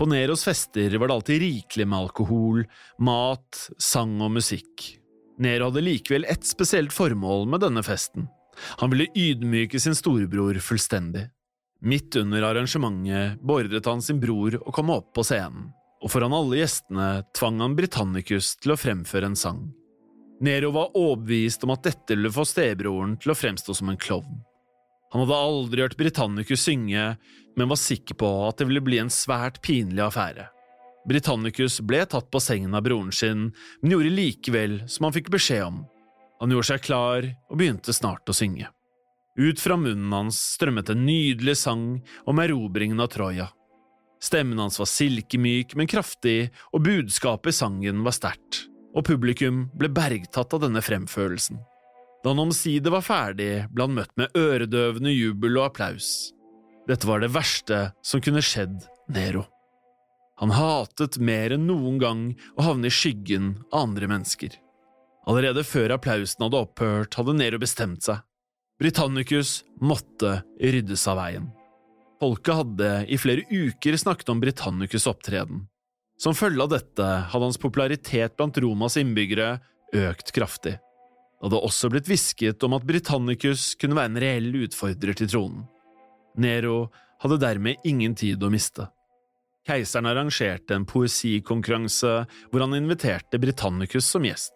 På 0.01 0.05
Neros 0.09 0.43
fester 0.43 0.97
var 0.97 1.07
det 1.07 1.13
alltid 1.13 1.39
rikelig 1.39 1.85
med 1.87 1.99
alkohol, 1.99 2.63
mat, 2.97 3.67
sang 3.77 4.15
og 4.25 4.31
musikk. 4.33 4.87
Nero 5.37 5.67
hadde 5.67 5.83
likevel 5.85 6.25
ett 6.25 6.47
spesielt 6.49 6.89
formål 6.93 7.45
med 7.53 7.61
denne 7.61 7.83
festen. 7.85 8.25
Han 8.81 8.89
ville 8.89 9.05
ydmyke 9.13 9.77
sin 9.79 9.93
storebror 9.93 10.57
fullstendig. 10.57 11.27
Midt 11.85 12.17
under 12.17 12.47
arrangementet 12.49 13.45
beordret 13.45 13.85
han 13.85 14.01
sin 14.01 14.17
bror 14.23 14.57
å 14.57 14.73
komme 14.73 14.97
opp 14.97 15.13
på 15.13 15.27
scenen 15.29 15.69
og 16.01 16.09
foran 16.09 16.33
alle 16.33 16.63
gjestene 16.63 17.09
tvang 17.37 17.61
han 17.61 17.77
Britannicus 17.77 18.55
til 18.57 18.73
å 18.73 18.81
fremføre 18.81 19.29
en 19.29 19.37
sang. 19.37 19.67
Nero 20.41 20.73
var 20.73 20.97
overbevist 20.97 21.61
om 21.67 21.77
at 21.77 21.85
dette 21.85 22.17
ville 22.17 22.33
få 22.33 22.49
stebroren 22.49 23.19
til 23.21 23.35
å 23.35 23.37
fremstå 23.37 23.77
som 23.77 23.93
en 23.93 24.01
klovn. 24.01 24.41
Han 25.11 25.25
hadde 25.25 25.43
aldri 25.43 25.83
hørt 25.83 25.99
Britannicus 25.99 26.63
synge, 26.63 27.15
men 27.57 27.71
var 27.71 27.79
sikker 27.79 28.15
på 28.15 28.29
at 28.47 28.59
det 28.59 28.69
ville 28.69 28.83
bli 28.83 28.99
en 29.01 29.11
svært 29.11 29.59
pinlig 29.65 30.03
affære. 30.05 30.47
Britannicus 31.09 31.79
ble 31.83 32.03
tatt 32.05 32.29
på 32.31 32.39
sengen 32.43 32.75
av 32.77 32.85
broren 32.85 33.11
sin, 33.15 33.49
men 33.81 33.95
gjorde 33.95 34.13
likevel 34.13 34.77
som 34.91 35.07
han 35.07 35.15
fikk 35.15 35.31
beskjed 35.33 35.65
om. 35.65 35.81
Han 36.41 36.53
gjorde 36.53 36.69
seg 36.71 36.85
klar 36.85 37.25
og 37.49 37.57
begynte 37.57 37.93
snart 37.93 38.29
å 38.29 38.35
synge. 38.37 38.69
Ut 39.39 39.61
fra 39.63 39.77
munnen 39.79 40.11
hans 40.13 40.37
strømmet 40.57 40.91
en 40.91 41.05
nydelig 41.07 41.57
sang 41.63 41.85
om 42.29 42.41
erobringen 42.43 43.01
av 43.01 43.11
Troja. 43.13 43.49
Stemmen 44.21 44.59
hans 44.61 44.77
var 44.77 44.89
silkemyk, 44.89 45.73
men 45.75 45.89
kraftig, 45.89 46.51
og 46.75 46.83
budskapet 46.85 47.55
i 47.55 47.57
sangen 47.57 48.03
var 48.05 48.13
sterkt, 48.13 48.65
og 48.93 49.07
publikum 49.07 49.65
ble 49.73 49.89
bergtatt 49.89 50.53
av 50.53 50.61
denne 50.67 50.83
fremførelsen. 50.85 51.57
Da 52.21 52.29
han 52.29 52.41
omsider 52.43 52.93
var 52.93 53.05
ferdig, 53.05 53.65
ble 53.73 53.87
han 53.87 53.95
møtt 53.97 54.13
med 54.19 54.35
øredøvende 54.37 55.13
jubel 55.13 55.57
og 55.57 55.71
applaus. 55.71 56.31
Dette 56.89 57.07
var 57.09 57.21
det 57.21 57.31
verste 57.33 57.91
som 58.05 58.21
kunne 58.21 58.43
skjedd 58.45 58.83
Nero. 59.11 59.45
Han 60.41 60.53
hatet 60.53 61.19
mer 61.21 61.53
enn 61.53 61.67
noen 61.69 61.99
gang 62.01 62.21
å 62.57 62.65
havne 62.65 62.89
i 62.89 62.93
skyggen 62.93 63.55
av 63.69 63.87
andre 63.87 64.09
mennesker. 64.09 64.55
Allerede 65.29 65.63
før 65.65 65.93
applausen 65.97 66.45
hadde 66.45 66.61
opphørt, 66.61 67.17
hadde 67.17 67.35
Nero 67.37 67.59
bestemt 67.61 68.05
seg. 68.07 68.21
Britannicus 68.81 69.59
måtte 69.81 70.39
ryddes 70.57 71.03
av 71.09 71.19
veien. 71.21 71.51
Folket 72.21 72.57
hadde 72.57 72.89
i 73.09 73.17
flere 73.21 73.45
uker 73.49 73.97
snakket 73.97 74.29
om 74.33 74.41
Britannicus' 74.41 75.07
opptreden. 75.09 75.67
Som 76.21 76.37
følge 76.37 76.65
av 76.65 76.73
dette 76.73 77.05
hadde 77.05 77.47
hans 77.47 77.61
popularitet 77.61 78.35
blant 78.37 78.57
Romas 78.61 78.97
innbyggere 78.97 79.55
økt 79.93 80.33
kraftig. 80.33 80.77
Det 81.41 81.49
hadde 81.49 81.65
også 81.65 81.89
blitt 81.89 82.05
hvisket 82.05 82.63
om 82.67 82.75
at 82.77 82.83
Britannicus 82.85 83.71
kunne 83.81 83.97
være 83.97 84.11
en 84.11 84.21
reell 84.21 84.51
utfordrer 84.61 85.17
til 85.17 85.29
tronen. 85.31 85.63
Nero 86.37 86.91
hadde 87.23 87.39
dermed 87.41 87.81
ingen 87.81 88.13
tid 88.13 88.45
å 88.45 88.51
miste. 88.53 88.85
Keiseren 89.65 90.05
arrangerte 90.11 90.77
en 90.77 90.85
poesikonkurranse 90.85 92.13
hvor 92.51 92.61
han 92.61 92.77
inviterte 92.77 93.41
Britannicus 93.41 94.05
som 94.13 94.29
gjest. 94.29 94.53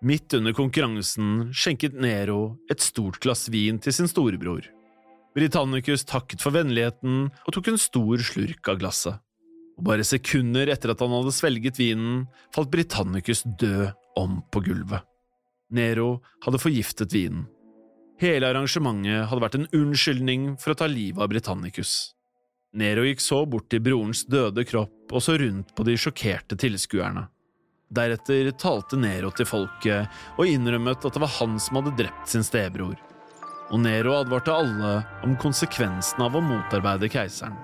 Midt 0.00 0.32
under 0.40 0.56
konkurransen 0.56 1.52
skjenket 1.52 2.00
Nero 2.00 2.56
et 2.72 2.80
stort 2.80 3.20
glass 3.20 3.50
vin 3.52 3.76
til 3.76 3.92
sin 3.92 4.08
storebror. 4.08 4.64
Britannicus 5.36 6.08
takket 6.08 6.40
for 6.40 6.56
vennligheten 6.56 7.28
og 7.28 7.52
tok 7.52 7.72
en 7.72 7.80
stor 7.80 8.24
slurk 8.32 8.72
av 8.72 8.80
glasset. 8.80 9.20
Og 9.76 9.88
bare 9.92 10.08
sekunder 10.08 10.72
etter 10.72 10.92
at 10.92 11.00
han 11.04 11.12
hadde 11.20 11.36
svelget 11.36 11.80
vinen, 11.80 12.24
falt 12.54 12.72
Britannicus 12.72 13.44
død 13.60 13.90
om 14.16 14.40
på 14.48 14.64
gulvet. 14.70 15.04
Nero 15.70 16.22
hadde 16.44 16.60
forgiftet 16.60 17.14
vinen. 17.14 17.46
Hele 18.20 18.48
arrangementet 18.50 19.28
hadde 19.30 19.42
vært 19.42 19.56
en 19.58 19.70
unnskyldning 19.74 20.52
for 20.62 20.74
å 20.74 20.78
ta 20.78 20.88
livet 20.90 21.22
av 21.22 21.30
Britannicus. 21.32 22.12
Nero 22.74 23.04
gikk 23.06 23.22
så 23.22 23.44
bort 23.46 23.68
til 23.70 23.82
brorens 23.82 24.24
døde 24.26 24.64
kropp 24.66 25.14
og 25.14 25.22
så 25.22 25.38
rundt 25.38 25.74
på 25.74 25.86
de 25.86 25.96
sjokkerte 25.98 26.58
tilskuerne. 26.58 27.28
Deretter 27.94 28.50
talte 28.58 28.98
Nero 28.98 29.30
til 29.34 29.46
folket 29.46 30.22
og 30.38 30.46
innrømmet 30.50 31.04
at 31.04 31.14
det 31.14 31.22
var 31.22 31.36
han 31.38 31.58
som 31.62 31.78
hadde 31.78 31.96
drept 32.00 32.32
sin 32.32 32.46
stebror 32.46 32.96
og 33.72 33.80
Nero 33.80 34.14
advarte 34.18 34.52
alle 34.54 34.96
om 35.24 35.36
konsekvensen 35.40 36.24
av 36.24 36.36
å 36.36 36.42
motarbeide 36.44 37.08
keiseren. 37.12 37.56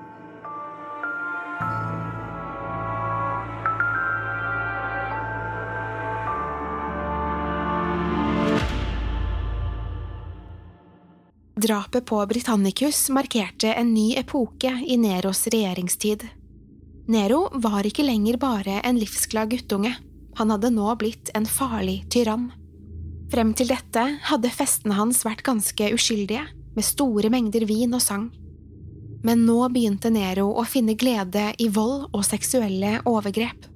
Drapet 11.61 12.07
på 12.07 12.27
Britannicus 12.27 13.09
markerte 13.09 13.73
en 13.73 13.95
ny 13.95 14.15
epoke 14.17 14.85
i 14.87 14.97
Neros 14.97 15.47
regjeringstid. 15.47 16.23
Nero 17.07 17.49
var 17.53 17.85
ikke 17.85 18.07
lenger 18.07 18.39
bare 18.41 18.79
en 18.81 18.97
livsglad 18.97 19.51
guttunge, 19.51 19.91
han 20.39 20.55
hadde 20.55 20.71
nå 20.73 20.87
blitt 20.97 21.29
en 21.37 21.45
farlig 21.45 22.07
tyrann. 22.09 22.47
Frem 23.29 23.53
til 23.53 23.69
dette 23.69 24.05
hadde 24.31 24.53
festene 24.55 24.97
hans 24.97 25.21
vært 25.27 25.45
ganske 25.45 25.91
uskyldige, 25.93 26.47
med 26.73 26.87
store 26.87 27.29
mengder 27.29 27.67
vin 27.69 27.93
og 27.93 28.01
sang. 28.07 28.31
Men 29.27 29.45
nå 29.45 29.59
begynte 29.69 30.09
Nero 30.15 30.47
å 30.57 30.65
finne 30.65 30.97
glede 30.97 31.51
i 31.61 31.69
vold 31.69 32.07
og 32.09 32.25
seksuelle 32.25 33.03
overgrep. 33.05 33.69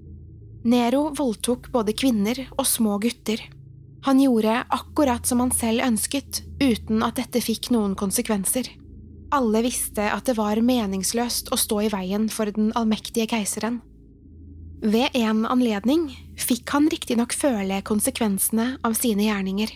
Nero 0.64 1.10
voldtok 1.12 1.68
både 1.74 1.92
kvinner 1.92 2.46
og 2.54 2.64
små 2.64 2.96
gutter. 3.02 3.44
Han 4.04 4.20
gjorde 4.20 4.64
akkurat 4.68 5.26
som 5.26 5.40
han 5.40 5.52
selv 5.52 5.80
ønsket, 5.86 6.42
uten 6.60 7.00
at 7.06 7.16
dette 7.16 7.40
fikk 7.40 7.70
noen 7.72 7.94
konsekvenser. 7.96 8.68
Alle 9.32 9.62
visste 9.64 10.10
at 10.12 10.28
det 10.28 10.36
var 10.36 10.60
meningsløst 10.60 11.48
å 11.54 11.58
stå 11.58 11.86
i 11.86 11.90
veien 11.92 12.28
for 12.28 12.52
den 12.52 12.68
allmektige 12.76 13.30
keiseren. 13.32 13.80
Ved 14.84 15.16
en 15.16 15.46
anledning 15.48 16.10
fikk 16.36 16.68
han 16.74 16.90
riktignok 16.92 17.32
føle 17.32 17.80
konsekvensene 17.88 18.74
av 18.84 18.96
sine 18.98 19.24
gjerninger. 19.30 19.72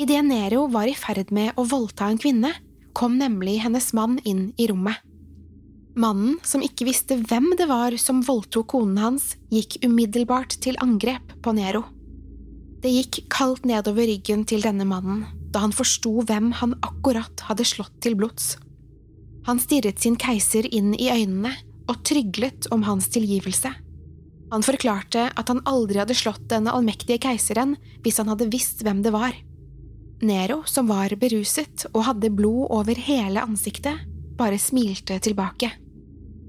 Idet 0.00 0.24
Nero 0.24 0.64
var 0.72 0.88
i 0.88 0.96
ferd 0.96 1.28
med 1.32 1.52
å 1.60 1.66
voldta 1.68 2.08
en 2.08 2.20
kvinne, 2.20 2.54
kom 2.96 3.18
nemlig 3.20 3.58
hennes 3.60 3.90
mann 3.96 4.16
inn 4.24 4.54
i 4.56 4.70
rommet. 4.70 4.96
Mannen, 5.96 6.38
som 6.44 6.64
ikke 6.64 6.88
visste 6.88 7.16
hvem 7.20 7.52
det 7.56 7.68
var 7.68 7.96
som 8.00 8.24
voldtok 8.24 8.72
konen 8.72 8.96
hans, 9.00 9.34
gikk 9.52 9.78
umiddelbart 9.84 10.56
til 10.64 10.80
angrep 10.84 11.36
på 11.44 11.52
Nero. 11.56 11.84
Det 12.86 12.92
gikk 12.94 13.16
kaldt 13.34 13.64
nedover 13.66 14.06
ryggen 14.06 14.44
til 14.46 14.62
denne 14.62 14.84
mannen. 14.86 15.24
da 15.50 15.62
han 15.62 15.72
forsto 15.72 16.20
hvem 16.28 16.50
han 16.60 16.74
akkurat 16.84 17.40
hadde 17.48 17.64
slått 17.64 17.94
til 18.04 18.14
blods. 18.14 18.58
Han 19.46 19.58
stirret 19.58 20.02
sin 20.02 20.18
keiser 20.20 20.66
inn 20.68 20.90
i 20.94 21.08
øynene 21.08 21.54
og 21.88 22.02
tryglet 22.04 22.68
om 22.70 22.82
hans 22.84 23.08
tilgivelse. 23.08 23.70
Han 24.52 24.62
forklarte 24.66 25.30
at 25.32 25.48
han 25.48 25.62
aldri 25.64 26.02
hadde 26.02 26.18
slått 26.18 26.44
denne 26.50 26.74
allmektige 26.76 27.18
keiseren 27.24 27.74
hvis 28.04 28.20
han 28.20 28.28
hadde 28.28 28.50
visst 28.52 28.84
hvem 28.84 29.00
det 29.02 29.14
var. 29.16 29.32
Nero, 30.20 30.60
som 30.66 30.86
var 30.92 31.16
beruset 31.16 31.88
og 31.94 32.04
hadde 32.10 32.34
blod 32.36 32.68
over 32.70 32.94
hele 32.94 33.40
ansiktet, 33.40 33.96
bare 34.36 34.60
smilte 34.60 35.16
tilbake. 35.24 35.72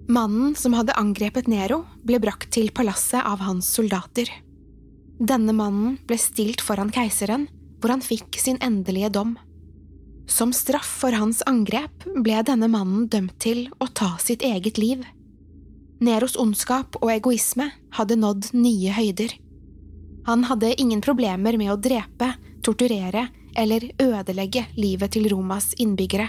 Mannen 0.10 0.54
som 0.60 0.76
hadde 0.76 1.00
angrepet 1.00 1.48
Nero, 1.48 1.86
ble 2.04 2.20
brakt 2.20 2.52
til 2.52 2.70
palasset 2.76 3.24
av 3.24 3.40
hans 3.40 3.72
soldater. 3.72 4.28
Denne 5.18 5.54
mannen 5.54 5.98
ble 6.06 6.18
stilt 6.22 6.62
foran 6.62 6.92
keiseren, 6.94 7.48
hvor 7.82 7.94
han 7.94 8.04
fikk 8.06 8.38
sin 8.38 8.60
endelige 8.62 9.10
dom. 9.18 9.36
Som 10.30 10.52
straff 10.54 10.90
for 11.02 11.16
hans 11.16 11.42
angrep 11.50 12.06
ble 12.22 12.42
denne 12.46 12.70
mannen 12.70 13.08
dømt 13.10 13.38
til 13.42 13.66
å 13.80 13.88
ta 13.88 14.16
sitt 14.22 14.44
eget 14.46 14.78
liv. 14.78 15.06
Neros 16.04 16.38
ondskap 16.38 17.00
og 17.02 17.10
egoisme 17.10 17.72
hadde 17.98 18.20
nådd 18.20 18.52
nye 18.54 18.94
høyder. 18.94 19.34
Han 20.28 20.44
hadde 20.50 20.76
ingen 20.78 21.02
problemer 21.02 21.58
med 21.58 21.72
å 21.74 21.80
drepe, 21.82 22.34
torturere 22.62 23.30
eller 23.58 23.88
ødelegge 23.98 24.68
livet 24.78 25.16
til 25.16 25.30
Romas 25.32 25.72
innbyggere. 25.82 26.28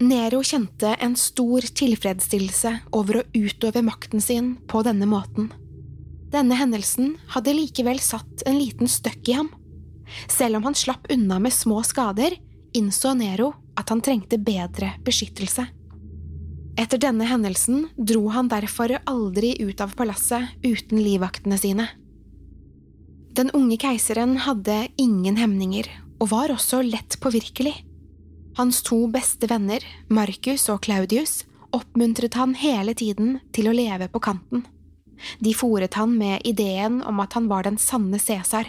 Nero 0.00 0.40
kjente 0.46 0.94
en 1.04 1.16
stor 1.20 1.66
tilfredsstillelse 1.76 2.70
over 2.96 3.20
å 3.20 3.26
utøve 3.36 3.82
makten 3.84 4.22
sin 4.24 4.54
på 4.70 4.80
denne 4.86 5.04
måten. 5.10 5.50
Denne 6.30 6.54
hendelsen 6.54 7.16
hadde 7.34 7.54
likevel 7.56 7.98
satt 8.02 8.44
en 8.46 8.58
liten 8.58 8.90
støkk 8.90 9.32
i 9.32 9.36
ham. 9.40 9.50
Selv 10.30 10.58
om 10.58 10.68
han 10.68 10.78
slapp 10.78 11.10
unna 11.10 11.38
med 11.42 11.54
små 11.54 11.82
skader, 11.86 12.36
innså 12.74 13.14
Nero 13.18 13.52
at 13.78 13.90
han 13.90 14.02
trengte 14.04 14.38
bedre 14.38 14.92
beskyttelse. 15.06 15.66
Etter 16.78 17.00
denne 17.02 17.26
hendelsen 17.26 17.88
dro 17.96 18.28
han 18.32 18.48
derfor 18.48 18.94
aldri 19.10 19.56
ut 19.60 19.82
av 19.82 19.94
palasset 19.98 20.54
uten 20.62 21.02
livvaktene 21.02 21.58
sine. 21.58 21.88
Den 23.36 23.50
unge 23.54 23.76
keiseren 23.78 24.38
hadde 24.46 24.88
ingen 24.98 25.36
hemninger 25.38 25.88
og 26.20 26.30
var 26.32 26.54
også 26.54 26.82
lett 26.86 27.18
påvirkelig. 27.22 27.74
Hans 28.58 28.82
to 28.86 29.04
beste 29.10 29.48
venner, 29.50 29.84
Marcus 30.10 30.66
og 30.72 30.82
Claudius, 30.86 31.44
oppmuntret 31.74 32.34
han 32.38 32.56
hele 32.58 32.94
tiden 32.98 33.38
til 33.54 33.70
å 33.70 33.74
leve 33.76 34.10
på 34.10 34.22
kanten. 34.22 34.64
De 35.38 35.54
fòret 35.56 35.96
han 35.98 36.16
med 36.18 36.44
ideen 36.48 37.00
om 37.06 37.20
at 37.22 37.36
han 37.38 37.48
var 37.50 37.66
den 37.66 37.78
sanne 37.80 38.18
Cæsar. 38.18 38.68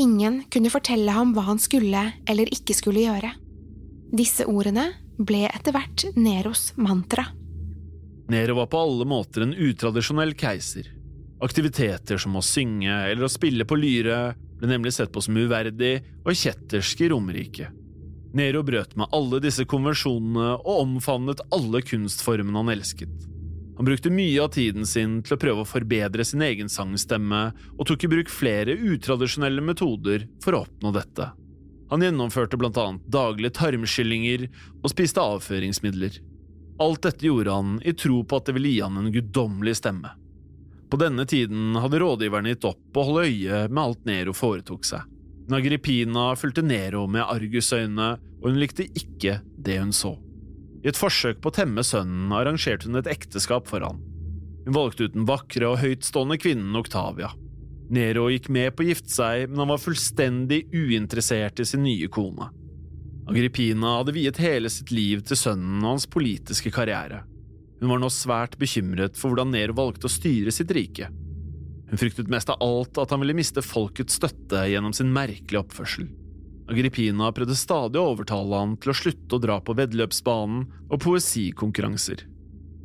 Ingen 0.00 0.44
kunne 0.52 0.70
fortelle 0.72 1.12
ham 1.12 1.34
hva 1.34 1.48
han 1.50 1.60
skulle 1.60 2.04
eller 2.28 2.52
ikke 2.54 2.76
skulle 2.76 3.04
gjøre. 3.04 3.32
Disse 4.16 4.46
ordene 4.48 4.88
ble 5.18 5.44
etter 5.50 5.74
hvert 5.76 6.06
Neros 6.16 6.70
mantra. 6.80 7.26
Nero 8.30 8.54
var 8.60 8.70
på 8.70 8.78
alle 8.78 9.06
måter 9.10 9.42
en 9.44 9.54
utradisjonell 9.54 10.36
keiser. 10.38 10.86
Aktiviteter 11.42 12.20
som 12.20 12.36
å 12.38 12.44
synge 12.44 12.94
eller 13.10 13.26
å 13.26 13.32
spille 13.32 13.66
på 13.66 13.78
lyre 13.78 14.20
ble 14.60 14.70
nemlig 14.70 14.92
sett 14.94 15.12
på 15.12 15.22
som 15.24 15.38
uverdig 15.40 15.96
og 16.22 16.36
kjettersk 16.36 17.02
i 17.02 17.10
Romerike. 17.10 17.70
Nero 18.36 18.62
brøt 18.62 18.94
med 19.00 19.10
alle 19.16 19.40
disse 19.42 19.64
konvensjonene 19.66 20.52
og 20.60 20.84
omfavnet 20.84 21.42
alle 21.50 21.82
kunstformene 21.82 22.62
han 22.62 22.72
elsket. 22.76 23.29
Han 23.80 23.86
brukte 23.86 24.10
mye 24.10 24.42
av 24.44 24.50
tiden 24.52 24.84
sin 24.84 25.22
til 25.24 25.38
å 25.38 25.40
prøve 25.40 25.62
å 25.62 25.68
forbedre 25.68 26.20
sin 26.28 26.42
egen 26.44 26.68
sangstemme, 26.68 27.38
og 27.78 27.86
tok 27.88 28.02
i 28.04 28.10
bruk 28.12 28.28
flere 28.28 28.74
utradisjonelle 28.76 29.64
metoder 29.64 30.26
for 30.44 30.52
å 30.52 30.60
oppnå 30.66 30.92
dette. 30.92 31.30
Han 31.88 32.04
gjennomførte 32.04 32.60
blant 32.60 32.76
annet 32.76 33.08
daglige 33.08 33.56
tarmskyllinger 33.56 34.44
og 34.82 34.92
spiste 34.92 35.24
avføringsmidler. 35.24 36.20
Alt 36.76 37.08
dette 37.08 37.24
gjorde 37.24 37.56
han 37.56 37.74
i 37.80 37.96
tro 37.96 38.20
på 38.20 38.42
at 38.42 38.50
det 38.50 38.58
ville 38.58 38.74
gi 38.74 38.84
han 38.84 39.00
en 39.00 39.08
guddommelig 39.16 39.78
stemme. 39.80 40.12
På 40.92 41.00
denne 41.00 41.24
tiden 41.24 41.72
hadde 41.80 42.04
rådgiverne 42.04 42.52
gitt 42.52 42.68
opp 42.68 43.00
å 43.00 43.08
holde 43.08 43.30
øye 43.32 43.66
med 43.70 43.84
alt 43.86 44.04
Nero 44.04 44.36
foretok 44.36 44.84
seg. 44.92 45.08
Nagripina 45.48 46.34
fulgte 46.36 46.68
Nero 46.68 47.08
med 47.08 47.24
argusøyne, 47.24 48.16
og 48.44 48.50
hun 48.52 48.60
likte 48.60 48.92
ikke 48.92 49.40
det 49.56 49.80
hun 49.80 49.96
så. 49.96 50.18
I 50.80 50.88
et 50.88 50.98
forsøk 50.98 51.42
på 51.42 51.50
å 51.50 51.56
temme 51.60 51.84
sønnen 51.84 52.32
arrangerte 52.32 52.88
hun 52.88 53.00
et 53.00 53.10
ekteskap 53.10 53.68
for 53.68 53.84
han. 53.84 54.00
Hun 54.64 54.76
valgte 54.76 55.08
ut 55.08 55.16
den 55.16 55.28
vakre 55.28 55.68
og 55.68 55.80
høytstående 55.82 56.38
kvinnen 56.40 56.76
Octavia. 56.78 57.32
Nero 57.90 58.28
gikk 58.30 58.48
med 58.54 58.72
på 58.76 58.84
å 58.84 58.88
gifte 58.88 59.10
seg, 59.12 59.48
men 59.50 59.64
han 59.64 59.72
var 59.72 59.82
fullstendig 59.82 60.62
uinteressert 60.72 61.60
i 61.60 61.66
sin 61.66 61.82
nye 61.84 62.08
kone. 62.12 62.48
Agrippina 63.30 63.96
hadde 63.98 64.14
viet 64.14 64.40
hele 64.42 64.70
sitt 64.72 64.92
liv 64.94 65.24
til 65.26 65.38
sønnen 65.38 65.82
og 65.82 65.96
hans 65.96 66.06
politiske 66.10 66.72
karriere. 66.74 67.24
Hun 67.80 67.92
var 67.92 68.00
nå 68.02 68.10
svært 68.12 68.56
bekymret 68.60 69.18
for 69.18 69.32
hvordan 69.32 69.52
Nero 69.54 69.76
valgte 69.76 70.08
å 70.08 70.12
styre 70.12 70.52
sitt 70.54 70.72
rike. 70.76 71.08
Hun 71.90 71.98
fryktet 71.98 72.30
mest 72.30 72.50
av 72.52 72.60
alt 72.62 72.98
at 73.02 73.10
han 73.10 73.22
ville 73.22 73.34
miste 73.34 73.64
folkets 73.66 74.20
støtte 74.20 74.64
gjennom 74.70 74.94
sin 74.94 75.10
merkelige 75.14 75.64
oppførsel. 75.64 76.06
Agrippina 76.70 77.32
prøvde 77.34 77.56
stadig 77.58 77.98
å 77.98 78.12
overtale 78.12 78.58
han 78.62 78.76
til 78.80 78.92
å 78.92 78.96
slutte 78.96 79.36
å 79.36 79.42
dra 79.42 79.58
på 79.64 79.74
veddeløpsbanen 79.78 80.62
og 80.90 81.02
poesikonkurranser, 81.02 82.22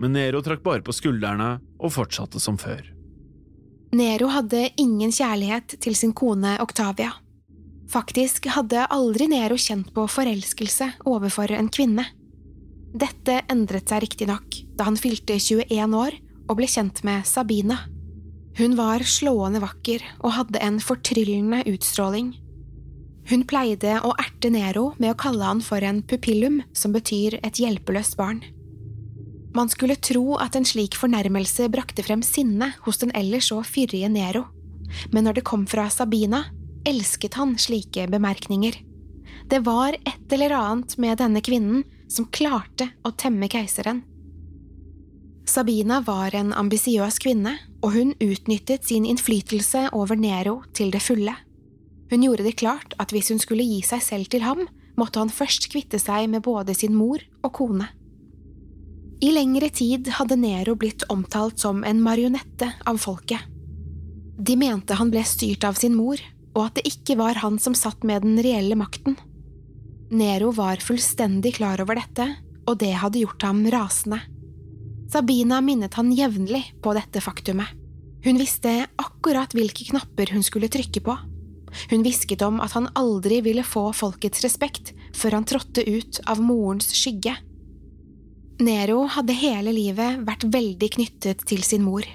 men 0.01 0.15
Nero 0.17 0.41
trakk 0.45 0.63
bare 0.65 0.83
på 0.85 0.95
skuldrene 0.95 1.55
og 1.77 1.93
fortsatte 1.93 2.41
som 2.41 2.57
før. 2.61 2.81
Nero 3.95 4.27
hadde 4.33 4.71
ingen 4.81 5.13
kjærlighet 5.13 5.77
til 5.83 5.95
sin 5.95 6.11
kone 6.17 6.57
Octavia. 6.63 7.13
Faktisk 7.91 8.49
hadde 8.51 8.87
aldri 8.91 9.29
Nero 9.29 9.57
kjent 9.61 9.91
på 9.95 10.07
forelskelse 10.09 10.89
overfor 11.07 11.53
en 11.53 11.69
kvinne. 11.69 12.07
Dette 12.95 13.41
endret 13.51 13.91
seg 13.91 14.01
riktignok 14.03 14.57
da 14.75 14.87
han 14.89 14.97
fylte 14.99 15.37
21 15.37 15.95
år 15.99 16.17
og 16.49 16.57
ble 16.57 16.67
kjent 16.69 17.03
med 17.05 17.27
Sabina. 17.29 17.83
Hun 18.57 18.75
var 18.79 19.03
slående 19.03 19.61
vakker 19.61 20.03
og 20.21 20.33
hadde 20.39 20.61
en 20.63 20.79
fortryllende 20.81 21.61
utstråling. 21.69 22.33
Hun 23.25 23.45
pleide 23.49 23.97
å 24.05 24.11
erte 24.21 24.51
Nero 24.53 24.91
med 25.01 25.15
å 25.15 25.17
kalle 25.17 25.47
han 25.47 25.61
for 25.65 25.81
en 25.81 26.03
pupillum, 26.05 26.59
som 26.77 26.93
betyr 26.93 27.39
et 27.41 27.57
hjelpeløst 27.57 28.17
barn. 28.19 28.43
Man 29.55 29.71
skulle 29.71 29.95
tro 29.95 30.35
at 30.41 30.57
en 30.57 30.67
slik 30.67 30.97
fornærmelse 30.99 31.69
brakte 31.73 32.03
frem 32.05 32.21
sinne 32.25 32.73
hos 32.85 32.99
den 33.01 33.13
ellers 33.15 33.49
så 33.49 33.61
fyrige 33.65 34.09
Nero, 34.11 34.43
men 35.13 35.25
når 35.25 35.39
det 35.39 35.47
kom 35.47 35.63
fra 35.65 35.87
Sabina, 35.89 36.43
elsket 36.85 37.37
han 37.39 37.55
slike 37.57 38.05
bemerkninger. 38.11 38.77
Det 39.49 39.61
var 39.65 39.95
et 39.95 40.33
eller 40.33 40.53
annet 40.57 40.97
med 41.01 41.17
denne 41.17 41.41
kvinnen 41.41 41.81
som 42.11 42.27
klarte 42.29 42.91
å 43.05 43.13
temme 43.17 43.49
keiseren. 43.49 44.03
Sabina 45.49 46.01
var 46.05 46.35
en 46.35 46.53
ambisiøs 46.53 47.19
kvinne, 47.21 47.55
og 47.81 47.93
hun 47.93 48.13
utnyttet 48.19 48.85
sin 48.85 49.05
innflytelse 49.05 49.87
over 49.93 50.17
Nero 50.17 50.59
til 50.73 50.93
det 50.93 51.01
fulle. 51.05 51.35
Hun 52.11 52.23
gjorde 52.23 52.45
det 52.45 52.57
klart 52.61 52.93
at 53.01 53.13
hvis 53.13 53.31
hun 53.33 53.41
skulle 53.41 53.65
gi 53.65 53.81
seg 53.85 54.03
selv 54.03 54.29
til 54.31 54.45
ham, 54.45 54.65
måtte 54.95 55.19
han 55.21 55.33
først 55.33 55.69
kvitte 55.73 55.99
seg 55.99 56.29
med 56.31 56.45
både 56.45 56.75
sin 56.77 56.95
mor 56.95 57.23
og 57.43 57.51
kone. 57.57 57.89
I 59.23 59.31
lengre 59.31 59.69
tid 59.73 60.09
hadde 60.17 60.37
Nero 60.37 60.75
blitt 60.77 61.05
omtalt 61.09 61.61
som 61.63 61.83
en 61.87 62.01
marionette 62.03 62.67
av 62.85 62.99
folket. 63.01 63.39
De 64.35 64.57
mente 64.59 64.97
han 64.99 65.11
ble 65.11 65.23
styrt 65.25 65.63
av 65.63 65.79
sin 65.79 65.95
mor, 65.95 66.19
og 66.55 66.61
at 66.67 66.77
det 66.77 66.87
ikke 66.91 67.17
var 67.19 67.39
han 67.43 67.57
som 67.59 67.75
satt 67.75 68.03
med 68.07 68.23
den 68.27 68.39
reelle 68.43 68.75
makten. 68.79 69.15
Nero 70.11 70.51
var 70.55 70.83
fullstendig 70.83 71.55
klar 71.57 71.81
over 71.83 71.97
dette, 71.99 72.27
og 72.67 72.77
det 72.83 72.93
hadde 72.99 73.23
gjort 73.23 73.47
ham 73.47 73.63
rasende. 73.71 74.19
Sabina 75.11 75.61
minnet 75.63 75.95
han 75.95 76.11
jevnlig 76.15 76.63
på 76.83 76.93
dette 76.97 77.21
faktumet. 77.23 77.71
Hun 78.25 78.39
visste 78.41 78.87
akkurat 78.99 79.53
hvilke 79.53 79.85
knapper 79.91 80.31
hun 80.33 80.43
skulle 80.43 80.69
trykke 80.71 81.03
på. 81.05 81.15
Hun 81.91 82.03
hvisket 82.05 82.43
om 82.45 82.61
at 82.63 82.75
han 82.77 82.89
aldri 82.95 83.41
ville 83.45 83.65
få 83.65 83.89
folkets 83.95 84.43
respekt 84.45 84.93
før 85.15 85.39
han 85.39 85.47
trådte 85.47 85.85
ut 85.85 86.21
av 86.29 86.41
morens 86.43 86.91
skygge. 86.95 87.35
Nero 88.63 89.03
hadde 89.11 89.35
hele 89.35 89.73
livet 89.75 90.21
vært 90.23 90.47
veldig 90.47 90.89
knyttet 90.95 91.43
til 91.49 91.63
sin 91.67 91.83
mor. 91.83 92.05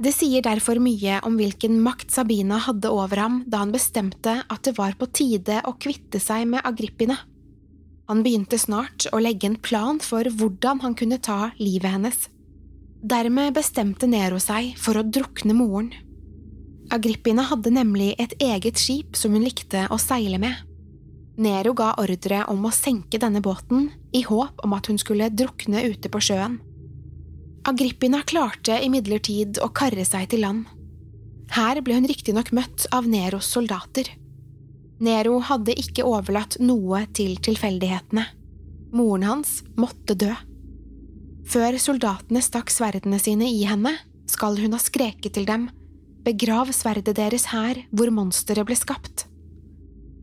Det 0.00 0.12
sier 0.16 0.40
derfor 0.40 0.78
mye 0.80 1.18
om 1.28 1.34
hvilken 1.36 1.74
makt 1.84 2.14
Sabina 2.14 2.60
hadde 2.64 2.88
over 2.88 3.20
ham 3.20 3.42
da 3.50 3.60
han 3.64 3.74
bestemte 3.74 4.38
at 4.46 4.62
det 4.64 4.76
var 4.78 4.94
på 4.96 5.10
tide 5.12 5.58
å 5.68 5.74
kvitte 5.76 6.22
seg 6.22 6.46
med 6.48 6.64
Agrippina. 6.64 7.18
Han 8.08 8.22
begynte 8.24 8.58
snart 8.58 9.04
å 9.12 9.20
legge 9.20 9.50
en 9.50 9.58
plan 9.60 10.00
for 10.02 10.24
hvordan 10.24 10.80
han 10.82 10.96
kunne 10.98 11.20
ta 11.22 11.50
livet 11.60 11.92
hennes. 11.98 12.24
Dermed 13.02 13.54
bestemte 13.56 14.08
Nero 14.10 14.40
seg 14.42 14.72
for 14.80 14.98
å 14.98 15.04
drukne 15.04 15.54
moren. 15.56 15.92
Agrippina 16.90 17.44
hadde 17.46 17.70
nemlig 17.70 18.16
et 18.18 18.32
eget 18.42 18.80
skip 18.80 19.14
som 19.18 19.34
hun 19.36 19.44
likte 19.46 19.84
å 19.94 19.98
seile 20.00 20.40
med. 20.42 20.56
Nero 21.40 21.72
ga 21.78 21.92
ordre 22.02 22.42
om 22.50 22.66
å 22.66 22.72
senke 22.74 23.20
denne 23.22 23.40
båten 23.40 23.86
i 24.12 24.24
håp 24.26 24.64
om 24.66 24.74
at 24.74 24.90
hun 24.90 24.98
skulle 24.98 25.30
drukne 25.30 25.84
ute 25.86 26.10
på 26.10 26.20
sjøen. 26.26 26.58
Agrippina 27.70 28.24
klarte 28.26 28.80
imidlertid 28.82 29.60
å 29.62 29.70
karre 29.70 30.04
seg 30.08 30.26
til 30.32 30.42
land. 30.42 30.66
Her 31.54 31.78
ble 31.84 32.00
hun 32.00 32.10
riktignok 32.10 32.50
møtt 32.56 32.88
av 32.94 33.06
Neros 33.10 33.48
soldater. 33.54 34.10
Nero 35.00 35.38
hadde 35.46 35.78
ikke 35.78 36.04
overlatt 36.04 36.58
noe 36.60 37.04
til 37.16 37.38
tilfeldighetene. 37.38 38.26
Moren 38.92 39.28
hans 39.28 39.60
måtte 39.78 40.18
dø. 40.18 40.32
Før 41.50 41.78
soldatene 41.78 42.42
stakk 42.42 42.70
sverdene 42.74 43.18
sine 43.22 43.46
i 43.48 43.62
henne, 43.66 43.94
skal 44.30 44.58
hun 44.58 44.74
ha 44.74 44.82
skreket 44.82 45.34
til 45.38 45.46
dem, 45.46 45.70
begrav 46.24 46.72
sverdet 46.76 47.16
deres 47.18 47.48
her 47.54 47.84
hvor 47.90 48.12
monsteret 48.14 48.66
ble 48.68 48.76
skapt. 48.78 49.26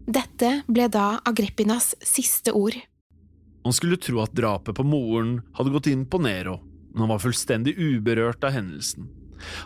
Dette 0.07 0.61
ble 0.71 0.87
da 0.91 1.17
Agrippinas 1.27 1.93
siste 2.05 2.53
ord. 2.55 2.77
Man 3.67 3.75
skulle 3.75 3.99
tro 3.99 4.21
at 4.23 4.35
drapet 4.37 4.77
på 4.77 4.85
moren 4.87 5.41
hadde 5.57 5.73
gått 5.73 5.89
inn 5.91 6.05
på 6.07 6.21
Nero, 6.23 6.61
men 6.93 7.03
han 7.03 7.11
var 7.11 7.19
fullstendig 7.19 7.75
uberørt 7.75 8.45
av 8.47 8.55
hendelsen. 8.55 9.09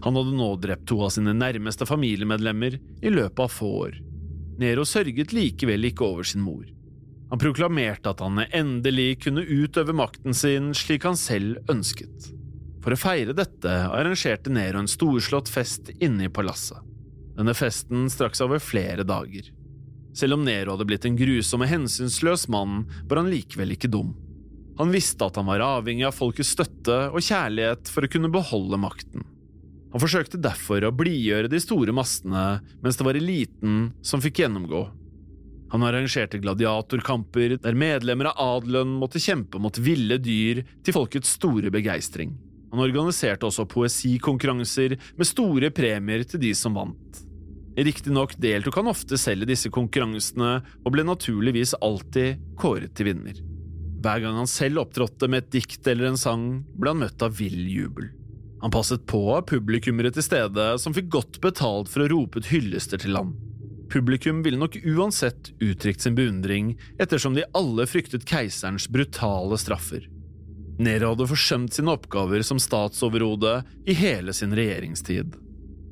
Han 0.02 0.18
hadde 0.18 0.34
nå 0.36 0.50
drept 0.60 0.88
to 0.90 0.98
av 1.06 1.14
sine 1.14 1.36
nærmeste 1.38 1.86
familiemedlemmer 1.88 2.80
i 2.80 3.14
løpet 3.14 3.44
av 3.46 3.54
få 3.54 3.70
år. 3.86 4.00
Nero 4.62 4.86
sørget 4.86 5.34
likevel 5.36 5.92
ikke 5.92 6.08
over 6.08 6.28
sin 6.28 6.42
mor. 6.44 6.66
Han 7.32 7.40
proklamerte 7.40 8.12
at 8.12 8.20
han 8.26 8.42
endelig 8.50 9.22
kunne 9.24 9.46
utøve 9.46 9.94
makten 9.96 10.36
sin 10.36 10.74
slik 10.76 11.06
han 11.08 11.16
selv 11.20 11.62
ønsket. 11.72 12.32
For 12.82 12.96
å 12.96 12.98
feire 12.98 13.36
dette 13.38 13.70
arrangerte 13.70 14.50
Nero 14.54 14.82
en 14.82 14.90
storslått 14.90 15.52
fest 15.54 15.92
inne 16.00 16.26
i 16.26 16.34
palasset. 16.34 16.82
Denne 17.38 17.54
festen 17.58 18.08
strakk 18.12 18.36
seg 18.38 18.50
over 18.50 18.62
flere 18.62 19.06
dager. 19.08 19.48
Selv 20.18 20.36
om 20.36 20.44
Nero 20.44 20.74
hadde 20.74 20.88
blitt 20.90 21.06
en 21.08 21.18
grusom 21.18 21.64
og 21.64 21.72
hensynsløs 21.72 22.48
mann, 22.52 22.84
var 23.08 23.22
han 23.22 23.32
likevel 23.32 23.76
ikke 23.78 23.92
dum. 23.92 24.16
Han 24.80 24.92
visste 24.92 25.28
at 25.28 25.38
han 25.38 25.48
var 25.48 25.64
avhengig 25.64 26.08
av 26.08 26.18
folkets 26.18 26.56
støtte 26.56 26.98
og 27.12 27.22
kjærlighet 27.22 27.92
for 27.92 28.04
å 28.06 28.12
kunne 28.12 28.32
beholde 28.34 28.80
makten. 28.82 29.28
Han 29.92 30.02
forsøkte 30.02 30.40
derfor 30.42 30.84
å 30.88 30.94
blidgjøre 30.96 31.52
de 31.52 31.60
store 31.62 31.94
massene, 31.96 32.62
mens 32.82 32.98
det 32.98 33.06
var 33.06 33.20
eliten 33.20 33.92
som 34.06 34.24
fikk 34.24 34.42
gjennomgå. 34.42 34.86
Han 35.72 35.86
arrangerte 35.88 36.40
gladiatorkamper 36.44 37.58
der 37.64 37.78
medlemmer 37.78 38.32
av 38.32 38.40
adelen 38.58 38.98
måtte 39.00 39.22
kjempe 39.24 39.60
mot 39.62 39.78
ville 39.80 40.18
dyr 40.20 40.66
til 40.84 40.96
folkets 40.96 41.38
store 41.38 41.72
begeistring. 41.72 42.34
Han 42.72 42.84
organiserte 42.84 43.48
også 43.48 43.68
poesikonkurranser 43.70 44.96
med 45.20 45.28
store 45.28 45.72
premier 45.76 46.24
til 46.28 46.42
de 46.44 46.54
som 46.56 46.78
vant. 46.80 47.22
Riktignok 47.78 48.36
deltok 48.42 48.82
han 48.82 48.92
ofte 48.92 49.20
selv 49.20 49.46
i 49.46 49.52
disse 49.54 49.72
konkurransene, 49.72 50.58
og 50.84 50.94
ble 50.94 51.06
naturligvis 51.08 51.76
alltid 51.80 52.42
kåret 52.60 52.96
til 52.96 53.12
vinner. 53.12 53.38
Hver 54.02 54.24
gang 54.24 54.40
han 54.42 54.50
selv 54.50 54.82
opptrådte 54.82 55.30
med 55.30 55.44
et 55.44 55.54
dikt 55.54 55.88
eller 55.88 56.10
en 56.10 56.20
sang, 56.20 56.48
ble 56.74 56.92
han 56.92 57.04
møtt 57.04 57.24
av 57.24 57.36
vill 57.38 57.62
jubel. 57.70 58.10
Han 58.62 58.74
passet 58.74 59.06
på 59.10 59.24
publikummere 59.50 60.12
til 60.14 60.26
stede 60.26 60.68
som 60.82 60.94
fikk 60.94 61.10
godt 61.14 61.40
betalt 61.42 61.90
for 61.90 62.04
å 62.04 62.10
rope 62.12 62.42
ut 62.42 62.52
hyllester 62.52 63.02
til 63.02 63.18
ham. 63.18 63.34
Publikum 63.92 64.40
ville 64.46 64.60
nok 64.60 64.78
uansett 64.88 65.52
uttrykt 65.60 66.04
sin 66.04 66.16
beundring, 66.16 66.76
ettersom 67.02 67.36
de 67.36 67.48
alle 67.58 67.88
fryktet 67.90 68.28
keiserens 68.30 68.88
brutale 68.92 69.58
straffer. 69.60 70.06
Nero 70.80 71.12
hadde 71.12 71.28
forsømt 71.30 71.76
sine 71.76 71.92
oppgaver 71.94 72.44
som 72.46 72.60
statsoverhode 72.62 73.62
i 73.86 73.96
hele 73.98 74.34
sin 74.34 74.56
regjeringstid. 74.56 75.36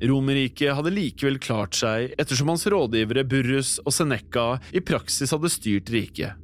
Romerriket 0.00 0.74
hadde 0.74 0.92
likevel 0.94 1.36
klart 1.42 1.76
seg 1.76 2.14
ettersom 2.18 2.48
hans 2.48 2.64
rådgivere 2.72 3.26
Burrus 3.28 3.76
og 3.84 3.92
Seneca 3.92 4.54
i 4.72 4.80
praksis 4.80 5.34
hadde 5.34 5.52
styrt 5.52 5.92
riket. 5.92 6.38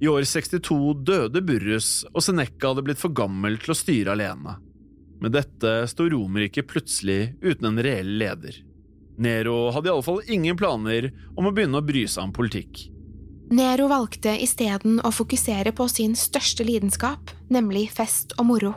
I 0.00 0.08
år 0.08 0.24
62 0.26 1.04
døde 1.06 1.42
Burrus, 1.44 2.04
og 2.12 2.24
Seneca 2.24 2.72
hadde 2.72 2.84
blitt 2.86 3.00
for 3.00 3.14
gammel 3.14 3.60
til 3.62 3.74
å 3.74 3.78
styre 3.78 4.16
alene. 4.16 4.56
Med 5.22 5.36
dette 5.36 5.74
sto 5.88 6.08
Romerriket 6.10 6.68
plutselig 6.68 7.34
uten 7.44 7.70
en 7.70 7.82
reell 7.84 8.16
leder. 8.18 8.58
Nero 9.16 9.68
hadde 9.72 9.92
iallfall 9.92 10.24
ingen 10.26 10.58
planer 10.58 11.12
om 11.36 11.46
å 11.46 11.54
begynne 11.54 11.78
å 11.78 11.86
bry 11.86 12.02
seg 12.10 12.26
om 12.26 12.34
politikk. 12.34 12.88
Nero 13.52 13.88
valgte 13.90 14.32
isteden 14.40 15.00
å 15.04 15.10
fokusere 15.12 15.74
på 15.76 15.84
sin 15.92 16.14
største 16.16 16.64
lidenskap, 16.64 17.30
nemlig 17.52 17.90
fest 17.92 18.32
og 18.38 18.48
moro. 18.48 18.72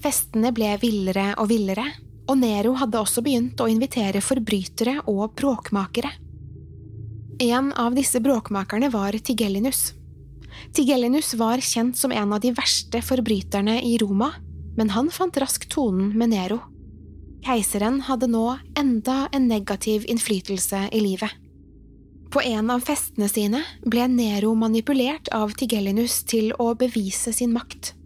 Festene 0.00 0.54
ble 0.56 0.72
villere 0.80 1.34
og 1.36 1.50
villere, 1.50 1.84
og 2.30 2.38
Nero 2.40 2.72
hadde 2.80 3.00
også 3.00 3.20
begynt 3.26 3.60
å 3.60 3.68
invitere 3.68 4.22
forbrytere 4.24 5.02
og 5.10 5.34
bråkmakere. 5.36 6.12
En 7.40 7.72
av 7.72 7.96
disse 7.96 8.20
bråkmakerne 8.20 8.90
var 8.92 9.16
Tigellinus. 9.16 9.92
Tigellinus 10.76 11.34
var 11.40 11.60
kjent 11.64 11.96
som 11.96 12.12
en 12.12 12.32
av 12.32 12.40
de 12.40 12.54
verste 12.56 13.02
forbryterne 13.04 13.78
i 13.84 13.96
Roma, 14.00 14.32
men 14.76 14.92
han 14.96 15.10
fant 15.12 15.36
raskt 15.40 15.68
tonen 15.72 16.14
med 16.16 16.32
Nero. 16.32 16.60
Keiseren 17.44 18.02
hadde 18.08 18.28
nå 18.28 18.46
enda 18.78 19.26
en 19.32 19.48
negativ 19.48 20.04
innflytelse 20.08 20.88
i 20.92 21.00
livet. 21.04 21.32
På 22.30 22.42
en 22.42 22.70
av 22.70 22.84
festene 22.86 23.26
sine 23.28 23.64
ble 23.82 24.04
Nero 24.06 24.52
manipulert 24.54 25.32
av 25.34 25.50
Tigellinus 25.58 26.20
til 26.30 26.52
å 26.62 26.68
bevise 26.78 27.32
sin 27.34 27.50
makt. 27.50 27.96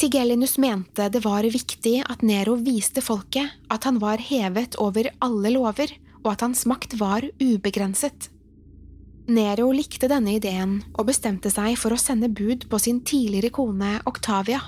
Tigellinus 0.00 0.56
mente 0.58 1.06
det 1.12 1.22
var 1.22 1.46
viktig 1.46 2.00
at 2.10 2.24
Nero 2.26 2.56
viste 2.58 3.04
folket 3.04 3.52
at 3.70 3.86
han 3.86 4.00
var 4.02 4.18
hevet 4.18 4.74
over 4.82 5.12
alle 5.22 5.54
lover, 5.54 5.92
og 6.24 6.32
at 6.32 6.42
hans 6.44 6.64
makt 6.66 6.98
var 6.98 7.24
ubegrenset. 7.38 8.28
Nero 9.30 9.70
likte 9.70 10.10
denne 10.10 10.34
ideen 10.40 10.80
og 10.96 11.06
bestemte 11.12 11.52
seg 11.54 11.78
for 11.78 11.94
å 11.94 12.00
sende 12.00 12.32
bud 12.34 12.66
på 12.68 12.82
sin 12.82 12.98
tidligere 13.06 13.52
kone 13.54 14.00
Octavia. 14.10 14.58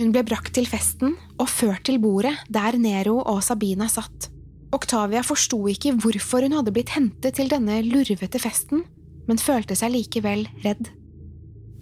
Hun 0.00 0.10
ble 0.10 0.24
brakt 0.26 0.56
til 0.58 0.66
festen 0.66 1.14
og 1.38 1.46
ført 1.52 1.86
til 1.86 2.02
bordet 2.02 2.34
der 2.50 2.80
Nero 2.80 3.20
og 3.22 3.44
Sabina 3.46 3.86
satt. 3.92 4.33
Octavia 4.74 5.22
forsto 5.22 5.60
ikke 5.70 5.94
hvorfor 6.02 6.44
hun 6.44 6.56
hadde 6.56 6.72
blitt 6.74 6.94
hentet 6.96 7.38
til 7.38 7.50
denne 7.52 7.78
lurvete 7.86 8.40
festen, 8.42 8.82
men 9.28 9.40
følte 9.40 9.76
seg 9.78 9.94
likevel 9.94 10.48
redd. 10.64 10.90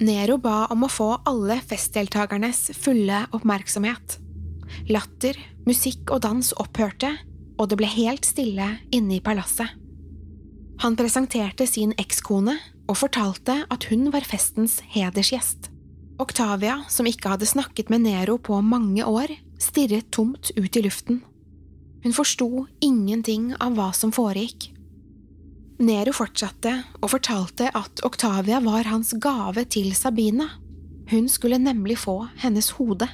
Nero 0.02 0.36
ba 0.42 0.66
om 0.72 0.84
å 0.84 0.90
få 0.90 1.08
alle 1.28 1.58
festdeltakernes 1.68 2.72
fulle 2.76 3.24
oppmerksomhet. 3.32 4.18
Latter, 4.90 5.38
musikk 5.68 6.10
og 6.10 6.24
dans 6.26 6.52
opphørte, 6.60 7.12
og 7.60 7.70
det 7.70 7.78
ble 7.78 7.88
helt 7.88 8.26
stille 8.26 8.66
inne 8.94 9.18
i 9.18 9.24
palasset. 9.24 9.78
Han 10.82 10.96
presenterte 10.98 11.68
sin 11.70 11.92
ekskone 12.00 12.56
og 12.90 12.98
fortalte 12.98 13.60
at 13.70 13.86
hun 13.92 14.08
var 14.12 14.26
festens 14.26 14.80
hedersgjest. 14.92 15.70
Octavia, 16.22 16.80
som 16.90 17.06
ikke 17.08 17.30
hadde 17.34 17.48
snakket 17.48 17.92
med 17.92 18.04
Nero 18.04 18.38
på 18.42 18.58
mange 18.64 19.06
år, 19.06 19.30
stirret 19.62 20.10
tomt 20.14 20.50
ut 20.58 20.76
i 20.76 20.82
luften. 20.84 21.22
Hun 22.02 22.14
forsto 22.16 22.66
ingenting 22.82 23.52
av 23.62 23.76
hva 23.78 23.92
som 23.94 24.12
foregikk. 24.14 24.70
Nero 25.82 26.12
fortsatte 26.14 26.74
og 27.00 27.10
fortalte 27.14 27.70
at 27.74 28.02
Octavia 28.06 28.60
var 28.62 28.86
hans 28.90 29.14
gave 29.22 29.64
til 29.70 29.94
Sabina. 29.98 30.48
Hun 31.10 31.28
skulle 31.30 31.58
nemlig 31.58 31.98
få 32.02 32.20
hennes 32.42 32.70
hode. 32.78 33.08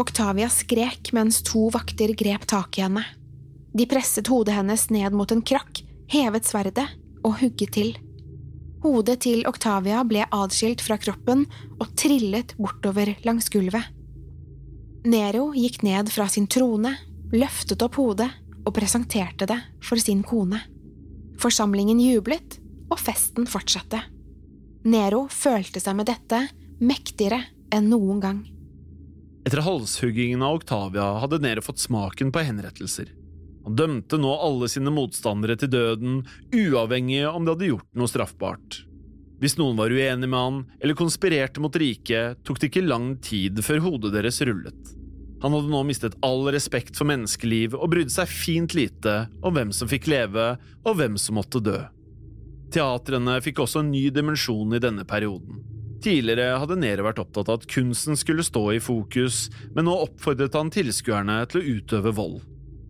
Octavia 0.00 0.48
skrek 0.52 1.12
mens 1.16 1.40
to 1.44 1.68
vakter 1.72 2.12
grep 2.16 2.46
tak 2.48 2.78
i 2.78 2.84
henne. 2.84 3.04
De 3.76 3.86
presset 3.88 4.28
hodet 4.32 4.56
hennes 4.56 4.88
ned 4.90 5.14
mot 5.14 5.30
en 5.32 5.42
krakk, 5.46 5.82
hevet 6.10 6.48
sverdet 6.48 6.86
og 7.24 7.36
hugget 7.40 7.74
til. 7.76 7.92
Hodet 8.80 9.20
til 9.26 9.44
Octavia 9.48 10.00
ble 10.08 10.24
adskilt 10.32 10.80
fra 10.84 10.96
kroppen 11.00 11.44
og 11.78 11.90
trillet 12.00 12.54
bortover 12.56 13.12
langs 13.28 13.50
gulvet. 13.52 13.84
Nero 15.04 15.50
gikk 15.56 15.82
ned 15.84 16.10
fra 16.12 16.26
sin 16.28 16.48
trone, 16.50 16.92
løftet 17.34 17.82
opp 17.84 17.98
hodet 18.00 18.30
og 18.64 18.74
presenterte 18.76 19.48
det 19.48 19.58
for 19.84 20.00
sin 20.00 20.22
kone. 20.26 20.60
Forsamlingen 21.40 22.00
jublet, 22.02 22.58
og 22.90 22.98
festen 22.98 23.46
fortsatte. 23.48 24.02
Nero 24.90 25.26
følte 25.30 25.80
seg 25.80 25.96
med 25.96 26.08
dette 26.10 26.42
mektigere 26.80 27.44
enn 27.72 27.88
noen 27.92 28.20
gang. 28.22 28.40
Etter 29.46 29.62
halshuggingen 29.64 30.42
av 30.44 30.58
Octavia 30.58 31.06
hadde 31.22 31.40
Nero 31.40 31.64
fått 31.64 31.80
smaken 31.80 32.32
på 32.34 32.42
henrettelser. 32.44 33.14
Han 33.64 33.76
dømte 33.76 34.18
nå 34.20 34.30
alle 34.34 34.68
sine 34.72 34.92
motstandere 34.92 35.56
til 35.60 35.70
døden, 35.72 36.22
uavhengig 36.52 37.22
om 37.28 37.44
de 37.44 37.54
hadde 37.54 37.68
gjort 37.70 37.88
noe 37.96 38.10
straffbart. 38.10 38.82
Hvis 39.40 39.56
noen 39.56 39.78
var 39.78 39.92
uenig 39.92 40.28
med 40.28 40.36
han 40.36 40.62
eller 40.80 40.96
konspirerte 40.98 41.62
mot 41.64 41.76
riket, 41.80 42.42
tok 42.44 42.60
det 42.60 42.68
ikke 42.68 42.84
lang 42.84 43.14
tid 43.24 43.60
før 43.64 43.84
hodet 43.86 44.12
deres 44.16 44.40
rullet. 44.44 44.96
Han 45.40 45.54
hadde 45.56 45.72
nå 45.72 45.80
mistet 45.88 46.18
all 46.26 46.44
respekt 46.52 46.98
for 46.98 47.08
menneskeliv 47.08 47.76
og 47.78 47.94
brydde 47.94 48.12
seg 48.12 48.28
fint 48.28 48.76
lite 48.76 49.24
om 49.40 49.56
hvem 49.56 49.72
som 49.72 49.88
fikk 49.88 50.10
leve 50.12 50.52
og 50.84 50.98
hvem 50.98 51.16
som 51.20 51.38
måtte 51.40 51.62
dø. 51.64 51.78
Teatrene 52.70 53.40
fikk 53.42 53.62
også 53.64 53.82
en 53.82 53.90
ny 53.90 54.06
dimensjon 54.14 54.76
i 54.76 54.82
denne 54.82 55.06
perioden. 55.08 55.64
Tidligere 56.00 56.60
hadde 56.60 56.78
Nero 56.80 57.04
vært 57.04 57.18
opptatt 57.20 57.50
av 57.50 57.58
at 57.60 57.66
kunsten 57.68 58.16
skulle 58.16 58.44
stå 58.46 58.62
i 58.72 58.80
fokus, 58.80 59.48
men 59.74 59.84
nå 59.88 59.96
oppfordret 60.06 60.56
han 60.56 60.72
tilskuerne 60.72 61.42
til 61.50 61.60
å 61.60 61.74
utøve 61.76 62.14
vold. 62.16 62.38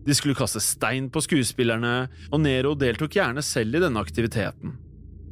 De 0.05 0.15
skulle 0.17 0.37
kaste 0.37 0.61
stein 0.63 1.09
på 1.13 1.21
skuespillerne, 1.23 2.07
og 2.31 2.39
Nero 2.41 2.71
deltok 2.79 3.19
gjerne 3.19 3.43
selv 3.45 3.77
i 3.77 3.83
denne 3.83 4.01
aktiviteten. 4.01 4.77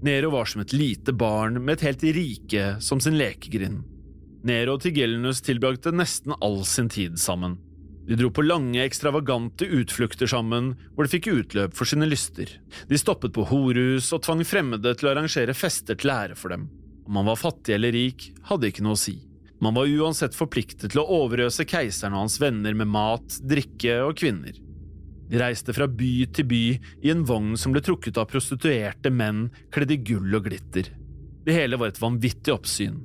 Nero 0.05 0.31
var 0.31 0.47
som 0.47 0.61
et 0.63 0.75
lite 0.75 1.15
barn 1.15 1.59
med 1.63 1.77
et 1.77 1.87
helt 1.89 2.03
rike 2.15 2.67
som 2.83 3.01
sin 3.03 3.17
lekegrind. 3.19 3.81
Nero 4.47 4.77
og 4.77 4.83
Tigellinus 4.85 5.41
tilbrakte 5.43 5.91
nesten 5.91 6.35
all 6.39 6.61
sin 6.67 6.87
tid 6.91 7.19
sammen. 7.19 7.57
De 8.09 8.15
dro 8.17 8.31
på 8.33 8.41
lange, 8.41 8.79
ekstravagante 8.81 9.67
utflukter 9.67 10.29
sammen, 10.31 10.71
hvor 10.95 11.05
de 11.05 11.11
fikk 11.11 11.27
utløp 11.29 11.75
for 11.77 11.85
sine 11.85 12.07
lyster. 12.09 12.49
De 12.89 12.97
stoppet 12.97 13.35
på 13.35 13.45
horhus 13.51 14.07
og 14.15 14.23
tvang 14.25 14.41
fremmede 14.47 14.95
til 14.97 15.09
å 15.09 15.11
arrangere 15.11 15.53
fester 15.53 15.99
til 15.99 16.13
ære 16.15 16.37
for 16.39 16.55
dem. 16.55 16.69
Om 17.05 17.19
man 17.19 17.27
var 17.29 17.37
fattig 17.41 17.75
eller 17.75 17.93
rik, 17.93 18.31
hadde 18.49 18.71
ikke 18.71 18.85
noe 18.85 18.97
å 18.97 19.01
si. 19.01 19.19
Man 19.61 19.75
var 19.75 19.91
uansett 19.91 20.33
forpliktet 20.37 20.93
til 20.93 21.03
å 21.03 21.07
overøse 21.19 21.67
keiseren 21.67 22.15
og 22.15 22.23
hans 22.23 22.39
venner 22.41 22.73
med 22.79 22.89
mat, 22.89 23.37
drikke 23.43 23.99
og 24.07 24.15
kvinner. 24.23 24.55
De 25.29 25.37
reiste 25.37 25.75
fra 25.75 25.85
by 25.85 26.13
til 26.33 26.47
by 26.49 26.63
i 27.05 27.11
en 27.13 27.21
vogn 27.27 27.53
som 27.59 27.75
ble 27.75 27.83
trukket 27.85 28.17
av 28.17 28.31
prostituerte 28.31 29.11
menn 29.13 29.49
kledd 29.75 29.93
i 29.93 29.99
gull 30.01 30.33
og 30.39 30.47
glitter. 30.47 30.89
Det 31.45 31.53
hele 31.53 31.77
var 31.77 31.91
et 31.91 32.01
vanvittig 32.01 32.55
oppsyn. 32.55 32.97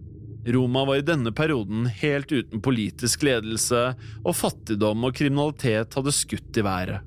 Roma 0.46 0.84
var 0.84 1.00
i 1.00 1.06
denne 1.06 1.32
perioden 1.32 1.86
helt 2.02 2.32
uten 2.32 2.60
politisk 2.60 3.22
ledelse, 3.24 3.94
og 4.24 4.36
fattigdom 4.36 5.06
og 5.08 5.16
kriminalitet 5.16 5.96
hadde 5.96 6.12
skutt 6.12 6.60
i 6.60 6.64
været. 6.66 7.00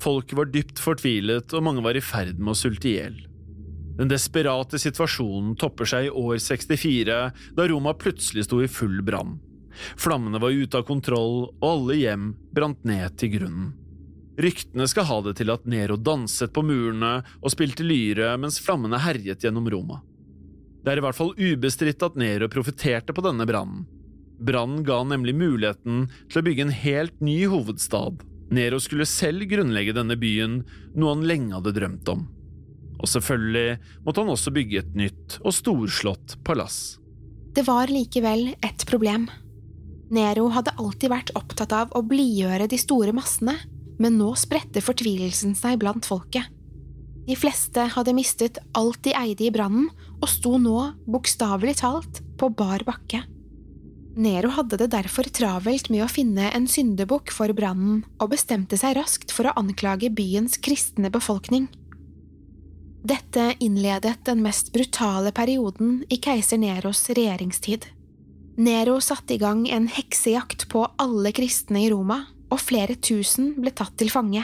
Folket 0.00 0.38
var 0.38 0.48
dypt 0.48 0.80
fortvilet, 0.80 1.50
og 1.52 1.64
mange 1.66 1.82
var 1.84 1.98
i 1.98 2.04
ferd 2.04 2.38
med 2.38 2.54
å 2.54 2.60
sulte 2.60 2.88
i 2.88 2.94
hjel. 2.94 3.18
Den 3.98 4.08
desperate 4.08 4.78
situasjonen 4.80 5.56
topper 5.60 5.88
seg 5.88 6.06
i 6.08 6.14
år 6.14 6.38
64, 6.40 7.18
da 7.58 7.66
Roma 7.68 7.92
plutselig 7.98 8.46
sto 8.46 8.62
i 8.62 8.70
full 8.70 9.02
brann. 9.04 9.36
Flammene 10.00 10.40
var 10.40 10.54
ute 10.54 10.78
av 10.78 10.86
kontroll, 10.88 11.50
og 11.50 11.66
alle 11.66 11.98
hjem 11.98 12.30
brant 12.54 12.80
ned 12.88 13.18
til 13.20 13.34
grunnen. 13.34 13.74
Ryktene 14.40 14.86
skal 14.88 15.04
ha 15.10 15.18
det 15.26 15.34
til 15.36 15.52
at 15.52 15.66
Nero 15.68 15.98
danset 16.00 16.54
på 16.54 16.62
murene 16.64 17.18
og 17.42 17.52
spilte 17.52 17.84
lyre 17.84 18.32
mens 18.40 18.56
flammene 18.62 19.02
herjet 19.02 19.44
gjennom 19.44 19.68
Roma. 19.68 20.00
Det 20.80 20.92
er 20.92 21.00
i 21.00 21.04
hvert 21.04 21.16
fall 21.18 21.34
ubestridt 21.36 22.02
at 22.06 22.16
Nero 22.20 22.48
profiterte 22.52 23.14
på 23.16 23.24
denne 23.24 23.46
brannen. 23.48 23.84
Brannen 24.40 24.84
ga 24.86 25.02
nemlig 25.04 25.34
muligheten 25.36 26.06
til 26.30 26.40
å 26.40 26.44
bygge 26.46 26.64
en 26.64 26.72
helt 26.72 27.18
ny 27.20 27.42
hovedstad. 27.52 28.22
Nero 28.50 28.80
skulle 28.82 29.06
selv 29.06 29.44
grunnlegge 29.50 29.94
denne 29.94 30.16
byen, 30.18 30.62
noe 30.96 31.12
han 31.12 31.26
lenge 31.28 31.58
hadde 31.58 31.74
drømt 31.76 32.08
om. 32.10 32.24
Og 33.00 33.08
selvfølgelig 33.08 33.76
måtte 34.06 34.24
han 34.24 34.32
også 34.32 34.52
bygge 34.56 34.80
et 34.80 34.96
nytt 34.96 35.36
og 35.44 35.54
storslått 35.56 36.38
palass. 36.44 36.96
Det 37.52 37.66
var 37.66 37.92
likevel 37.92 38.54
et 38.64 38.84
problem. 38.88 39.28
Nero 40.10 40.48
hadde 40.54 40.74
alltid 40.80 41.12
vært 41.12 41.34
opptatt 41.38 41.74
av 41.76 41.92
å 41.94 42.02
blidgjøre 42.06 42.66
de 42.70 42.78
store 42.80 43.12
massene, 43.14 43.56
men 44.00 44.16
nå 44.18 44.32
spredte 44.40 44.82
fortvilelsen 44.82 45.52
seg 45.58 45.78
blant 45.82 46.08
folket. 46.08 46.48
De 47.28 47.36
fleste 47.38 47.84
hadde 47.94 48.14
mistet 48.16 48.58
alt 48.74 49.02
de 49.04 49.12
eide 49.14 49.44
i 49.46 49.52
brannen, 49.54 49.90
og 50.20 50.28
sto 50.28 50.56
nå, 50.60 50.76
bokstavelig 51.08 51.80
talt, 51.80 52.22
på 52.40 52.48
bar 52.56 52.84
bakke. 52.86 53.24
Nero 54.20 54.50
hadde 54.52 54.76
det 54.80 54.90
derfor 54.92 55.28
travelt 55.32 55.88
med 55.92 56.02
å 56.04 56.10
finne 56.10 56.50
en 56.52 56.66
syndebukk 56.68 57.30
for 57.32 57.52
brannen, 57.56 58.02
og 58.20 58.32
bestemte 58.34 58.78
seg 58.80 58.96
raskt 58.98 59.32
for 59.32 59.48
å 59.48 59.54
anklage 59.60 60.10
byens 60.12 60.58
kristne 60.60 61.12
befolkning. 61.12 61.68
Dette 63.00 63.54
innledet 63.64 64.18
den 64.26 64.42
mest 64.44 64.74
brutale 64.74 65.32
perioden 65.32 66.02
i 66.12 66.18
keiser 66.20 66.60
Neros 66.60 67.06
regjeringstid. 67.08 67.86
Nero 68.60 68.98
satte 69.00 69.38
i 69.38 69.40
gang 69.40 69.64
en 69.72 69.86
heksejakt 69.88 70.66
på 70.68 70.84
alle 71.00 71.32
kristne 71.32 71.86
i 71.86 71.88
Roma, 71.92 72.26
og 72.50 72.60
flere 72.60 72.98
tusen 72.98 73.54
ble 73.62 73.72
tatt 73.72 73.94
til 73.96 74.10
fange. 74.12 74.42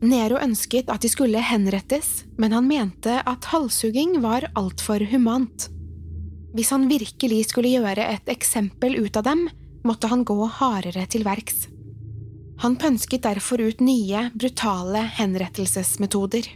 Nero 0.00 0.38
ønsket 0.40 0.88
at 0.88 1.02
de 1.04 1.10
skulle 1.12 1.42
henrettes, 1.44 2.24
men 2.40 2.54
han 2.56 2.68
mente 2.68 3.18
at 3.20 3.50
halshugging 3.52 4.20
var 4.24 4.46
altfor 4.56 5.04
humant. 5.12 5.68
Hvis 6.56 6.72
han 6.72 6.88
virkelig 6.90 7.50
skulle 7.50 7.74
gjøre 7.76 8.06
et 8.16 8.30
eksempel 8.32 8.96
ut 9.04 9.18
av 9.20 9.28
dem, 9.28 9.44
måtte 9.84 10.08
han 10.10 10.24
gå 10.24 10.38
hardere 10.58 11.04
til 11.10 11.24
verks. 11.26 11.68
Han 12.60 12.76
pønsket 12.80 13.24
derfor 13.24 13.60
ut 13.60 13.80
nye, 13.80 14.26
brutale 14.36 15.04
henrettelsesmetoder. 15.16 16.48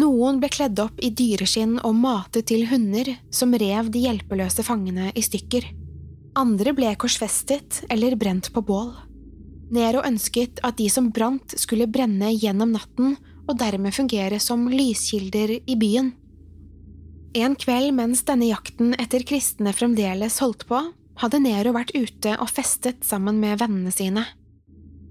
Noen 0.00 0.40
ble 0.42 0.50
kledd 0.50 0.80
opp 0.82 1.00
i 1.04 1.12
dyreskinn 1.14 1.76
og 1.84 1.96
matet 1.96 2.48
til 2.50 2.64
hunder 2.70 3.12
som 3.30 3.54
rev 3.54 3.90
de 3.94 4.06
hjelpeløse 4.06 4.64
fangene 4.66 5.12
i 5.14 5.22
stykker. 5.22 5.68
Andre 6.40 6.72
ble 6.74 6.94
korsfestet 6.98 7.84
eller 7.92 8.16
brent 8.18 8.50
på 8.54 8.64
bål. 8.64 8.90
Nero 9.74 10.02
ønsket 10.06 10.60
at 10.66 10.78
de 10.78 10.88
som 10.92 11.10
brant, 11.14 11.56
skulle 11.58 11.90
brenne 11.90 12.30
gjennom 12.34 12.74
natten 12.76 13.16
og 13.44 13.58
dermed 13.60 13.94
fungere 13.96 14.38
som 14.40 14.68
lyskilder 14.70 15.58
i 15.58 15.76
byen. 15.78 16.12
En 17.34 17.56
kveld 17.58 17.90
mens 17.96 18.22
denne 18.28 18.46
jakten 18.52 18.94
etter 18.94 19.24
kristne 19.26 19.72
fremdeles 19.74 20.38
holdt 20.42 20.68
på, 20.70 20.78
hadde 21.18 21.42
Nero 21.42 21.74
vært 21.74 21.94
ute 21.94 22.36
og 22.38 22.50
festet 22.50 23.02
sammen 23.06 23.40
med 23.42 23.58
vennene 23.58 23.90
sine. 23.94 24.24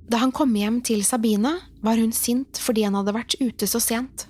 Da 0.07 0.19
han 0.21 0.33
kom 0.35 0.55
hjem 0.55 0.81
til 0.85 1.03
Sabina, 1.07 1.57
var 1.83 1.99
hun 1.99 2.11
sint 2.15 2.59
fordi 2.59 2.85
han 2.87 2.95
hadde 2.99 3.15
vært 3.15 3.35
ute 3.41 3.67
så 3.67 3.81
sent. 3.83 4.27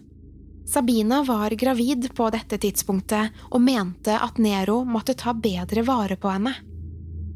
Sabina 0.69 1.21
var 1.27 1.53
gravid 1.59 2.07
på 2.15 2.29
dette 2.33 2.57
tidspunktet 2.61 3.45
og 3.51 3.61
mente 3.61 4.15
at 4.15 4.39
Nero 4.41 4.81
måtte 4.87 5.13
ta 5.19 5.33
bedre 5.35 5.83
vare 5.85 6.17
på 6.17 6.31
henne. 6.31 6.53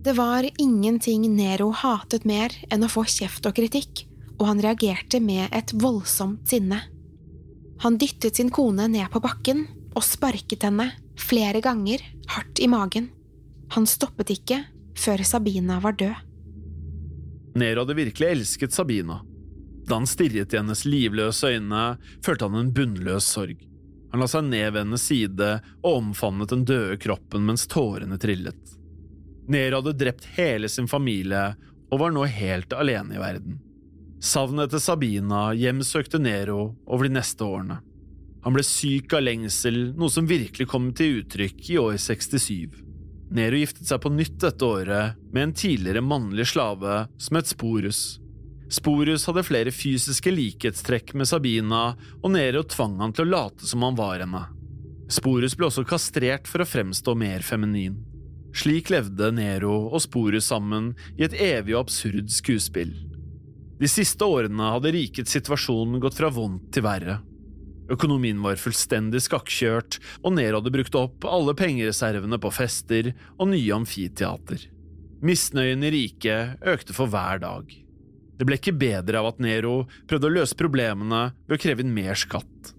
Det 0.07 0.13
var 0.13 0.49
ingenting 0.57 1.35
Nero 1.35 1.71
hatet 1.75 2.23
mer 2.23 2.53
enn 2.71 2.85
å 2.85 2.87
få 2.87 3.01
kjeft 3.11 3.43
og 3.49 3.57
kritikk, 3.57 4.05
og 4.37 4.45
han 4.47 4.61
reagerte 4.63 5.19
med 5.19 5.51
et 5.51 5.73
voldsomt 5.75 6.47
sinne. 6.47 6.77
Han 7.83 7.97
dyttet 7.99 8.39
sin 8.39 8.47
kone 8.47 8.85
ned 8.87 9.09
på 9.11 9.19
bakken 9.19 9.65
og 9.89 10.05
sparket 10.07 10.63
henne 10.63 10.85
flere 11.19 11.59
ganger 11.59 12.05
hardt 12.37 12.61
i 12.63 12.69
magen. 12.71 13.09
Han 13.75 13.83
stoppet 13.83 14.31
ikke 14.37 14.61
før 14.95 15.25
Sabina 15.27 15.81
var 15.83 15.99
død. 15.99 16.23
Nero 17.59 17.83
hadde 17.83 17.99
virkelig 17.99 18.31
elsket 18.31 18.79
Sabina. 18.79 19.19
Da 19.91 19.99
han 19.99 20.07
stirret 20.07 20.55
i 20.55 20.61
hennes 20.61 20.85
livløse 20.87 21.51
øyne, 21.51 21.97
følte 22.23 22.47
han 22.47 22.61
en 22.63 22.71
bunnløs 22.71 23.27
sorg. 23.35 23.59
Han 24.15 24.23
la 24.23 24.31
seg 24.31 24.47
ned 24.47 24.71
ved 24.71 24.85
hennes 24.85 25.11
side 25.11 25.53
og 25.83 25.93
omfavnet 25.99 26.55
den 26.55 26.63
døde 26.63 26.95
kroppen 26.95 27.43
mens 27.43 27.67
tårene 27.67 28.15
trillet. 28.15 28.76
Nero 29.47 29.79
hadde 29.79 29.95
drept 29.97 30.27
hele 30.37 30.69
sin 30.69 30.89
familie 30.91 31.55
og 31.87 32.01
var 32.01 32.11
nå 32.11 32.25
helt 32.27 32.73
alene 32.75 33.15
i 33.15 33.21
verden. 33.21 33.61
Savnet 34.23 34.67
etter 34.67 34.81
Sabina 34.81 35.51
hjemsøkte 35.55 36.19
Nero 36.19 36.73
over 36.85 37.07
de 37.07 37.15
neste 37.15 37.45
årene. 37.45 37.79
Han 38.43 38.55
ble 38.55 38.63
syk 38.65 39.13
av 39.13 39.25
lengsel, 39.25 39.91
noe 39.97 40.11
som 40.11 40.27
virkelig 40.27 40.67
kom 40.71 40.89
til 40.95 41.21
uttrykk 41.21 41.69
i 41.73 41.77
år 41.81 41.97
67. 42.01 42.83
Nero 43.35 43.59
giftet 43.59 43.89
seg 43.89 43.99
på 44.03 44.11
nytt 44.13 44.37
dette 44.39 44.63
året 44.63 45.19
med 45.33 45.43
en 45.43 45.57
tidligere 45.57 46.03
mannlig 46.03 46.47
slave 46.53 47.01
som 47.19 47.39
het 47.39 47.51
Sporus. 47.51 48.01
Sporus 48.71 49.27
hadde 49.27 49.45
flere 49.47 49.71
fysiske 49.71 50.31
likhetstrekk 50.31 51.13
med 51.15 51.27
Sabina, 51.27 51.89
og 52.23 52.31
Nero 52.33 52.63
tvang 52.67 52.97
han 53.03 53.15
til 53.15 53.27
å 53.27 53.33
late 53.35 53.67
som 53.67 53.83
han 53.83 53.99
var 53.99 54.23
henne. 54.23 54.45
Sporus 55.11 55.55
ble 55.55 55.69
også 55.69 55.85
kastrert 55.87 56.47
for 56.47 56.63
å 56.63 56.67
fremstå 56.67 57.15
mer 57.19 57.45
feminin. 57.47 57.99
Slik 58.57 58.89
levde 58.89 59.29
Nero 59.37 59.75
og 59.91 60.01
sporet 60.01 60.41
sammen 60.41 60.93
i 61.17 61.27
et 61.27 61.35
evig 61.37 61.75
og 61.75 61.85
absurd 61.85 62.31
skuespill. 62.33 62.95
De 63.77 63.89
siste 63.91 64.25
årene 64.25 64.71
hadde 64.73 64.93
rikets 64.95 65.35
situasjon 65.35 65.99
gått 66.01 66.17
fra 66.17 66.31
vondt 66.33 66.71
til 66.73 66.85
verre. 66.87 67.19
Økonomien 67.93 68.39
var 68.43 68.57
fullstendig 68.59 69.21
skakkjørt, 69.27 69.99
og 70.25 70.33
Nero 70.35 70.59
hadde 70.59 70.73
brukt 70.73 70.97
opp 70.97 71.27
alle 71.29 71.53
pengereservene 71.55 72.39
på 72.41 72.51
fester 72.51 73.13
og 73.37 73.51
nye 73.53 73.75
amfiteater. 73.77 74.65
Misnøyen 75.21 75.85
i 75.85 75.93
riket 75.93 76.65
økte 76.73 76.97
for 76.97 77.13
hver 77.13 77.43
dag. 77.45 77.69
Det 78.37 78.45
ble 78.45 78.57
ikke 78.57 78.75
bedre 78.77 79.21
av 79.21 79.31
at 79.31 79.39
Nero 79.41 79.83
prøvde 80.09 80.29
å 80.29 80.35
løse 80.39 80.57
problemene 80.57 81.21
ved 81.45 81.57
å 81.57 81.61
kreve 81.61 81.85
inn 81.85 81.93
mer 81.93 82.17
skatt. 82.17 82.73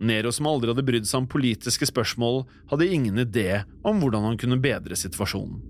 Nero, 0.00 0.32
som 0.32 0.48
aldri 0.50 0.72
hadde 0.72 0.84
brydd 0.84 1.08
seg 1.08 1.22
om 1.22 1.30
politiske 1.30 1.88
spørsmål, 1.88 2.44
hadde 2.72 2.90
ingen 2.92 3.22
idé 3.22 3.62
om 3.86 4.02
hvordan 4.02 4.28
han 4.28 4.38
kunne 4.40 4.60
bedre 4.60 4.98
situasjonen. 4.98 5.62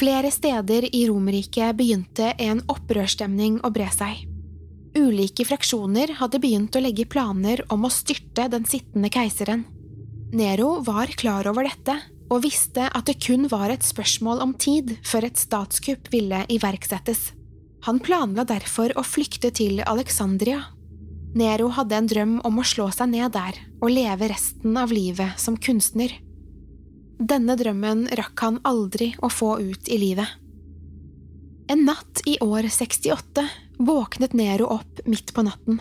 Flere 0.00 0.32
steder 0.32 0.88
i 0.88 1.04
Romerriket 1.08 1.76
begynte 1.78 2.32
en 2.40 2.62
opprørsstemning 2.72 3.60
å 3.64 3.70
bre 3.72 3.88
seg. 3.92 4.24
Ulike 4.96 5.44
fraksjoner 5.48 6.16
hadde 6.18 6.40
begynt 6.40 6.76
å 6.76 6.82
legge 6.82 7.06
planer 7.08 7.62
om 7.72 7.86
å 7.86 7.92
styrte 7.92 8.48
den 8.52 8.66
sittende 8.68 9.08
keiseren. 9.12 9.64
Nero 10.32 10.80
var 10.84 11.12
klar 11.16 11.48
over 11.48 11.68
dette 11.68 11.96
og 12.32 12.44
visste 12.44 12.88
at 12.88 13.08
det 13.08 13.18
kun 13.20 13.46
var 13.52 13.72
et 13.72 13.84
spørsmål 13.84 14.40
om 14.44 14.52
tid 14.56 14.94
før 15.04 15.28
et 15.28 15.40
statskupp 15.40 16.08
ville 16.12 16.44
iverksettes. 16.52 17.30
Han 17.84 18.00
planla 18.00 18.44
derfor 18.48 18.94
å 18.96 19.04
flykte 19.04 19.50
til 19.54 19.82
Alexandria 19.84 20.60
Nero 21.34 21.70
hadde 21.72 21.96
en 21.96 22.08
drøm 22.10 22.34
om 22.44 22.60
å 22.60 22.66
slå 22.66 22.90
seg 22.92 23.08
ned 23.14 23.32
der 23.32 23.56
og 23.80 23.92
leve 23.92 24.28
resten 24.32 24.76
av 24.76 24.92
livet 24.92 25.40
som 25.40 25.56
kunstner. 25.56 26.12
Denne 27.22 27.56
drømmen 27.56 28.08
rakk 28.18 28.44
han 28.44 28.60
aldri 28.68 29.12
å 29.22 29.30
få 29.32 29.54
ut 29.62 29.88
i 29.88 29.98
livet. 30.00 30.28
En 31.72 31.86
natt 31.86 32.20
i 32.28 32.36
år 32.44 32.68
68 32.68 33.46
våknet 33.80 34.34
Nero 34.36 34.68
opp 34.74 35.00
midt 35.08 35.32
på 35.32 35.44
natten. 35.46 35.80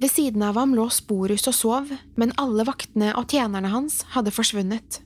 Ved 0.00 0.12
siden 0.12 0.42
av 0.46 0.56
ham 0.56 0.72
lå 0.76 0.86
Sporus 0.92 1.48
og 1.50 1.56
sov, 1.56 1.90
men 2.16 2.32
alle 2.40 2.64
vaktene 2.68 3.10
og 3.18 3.32
tjenerne 3.32 3.72
hans 3.72 4.00
hadde 4.14 4.32
forsvunnet. 4.32 5.00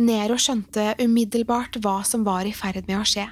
Nero 0.00 0.36
skjønte 0.40 0.94
umiddelbart 1.00 1.78
hva 1.84 2.00
som 2.08 2.24
var 2.26 2.48
i 2.48 2.56
ferd 2.56 2.88
med 2.88 3.00
å 3.00 3.06
skje. 3.06 3.28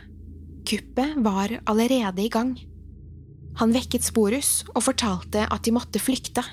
kuppet 0.69 1.17
var 1.25 1.49
allerede 1.65 2.23
i 2.23 2.29
gang. 2.29 2.55
Han 3.59 3.73
vekket 3.75 4.07
Sporus 4.07 4.63
og 4.75 4.85
fortalte 4.87 5.47
at 5.49 5.65
de 5.65 5.75
måtte 5.75 6.03
flykte. 6.03 6.45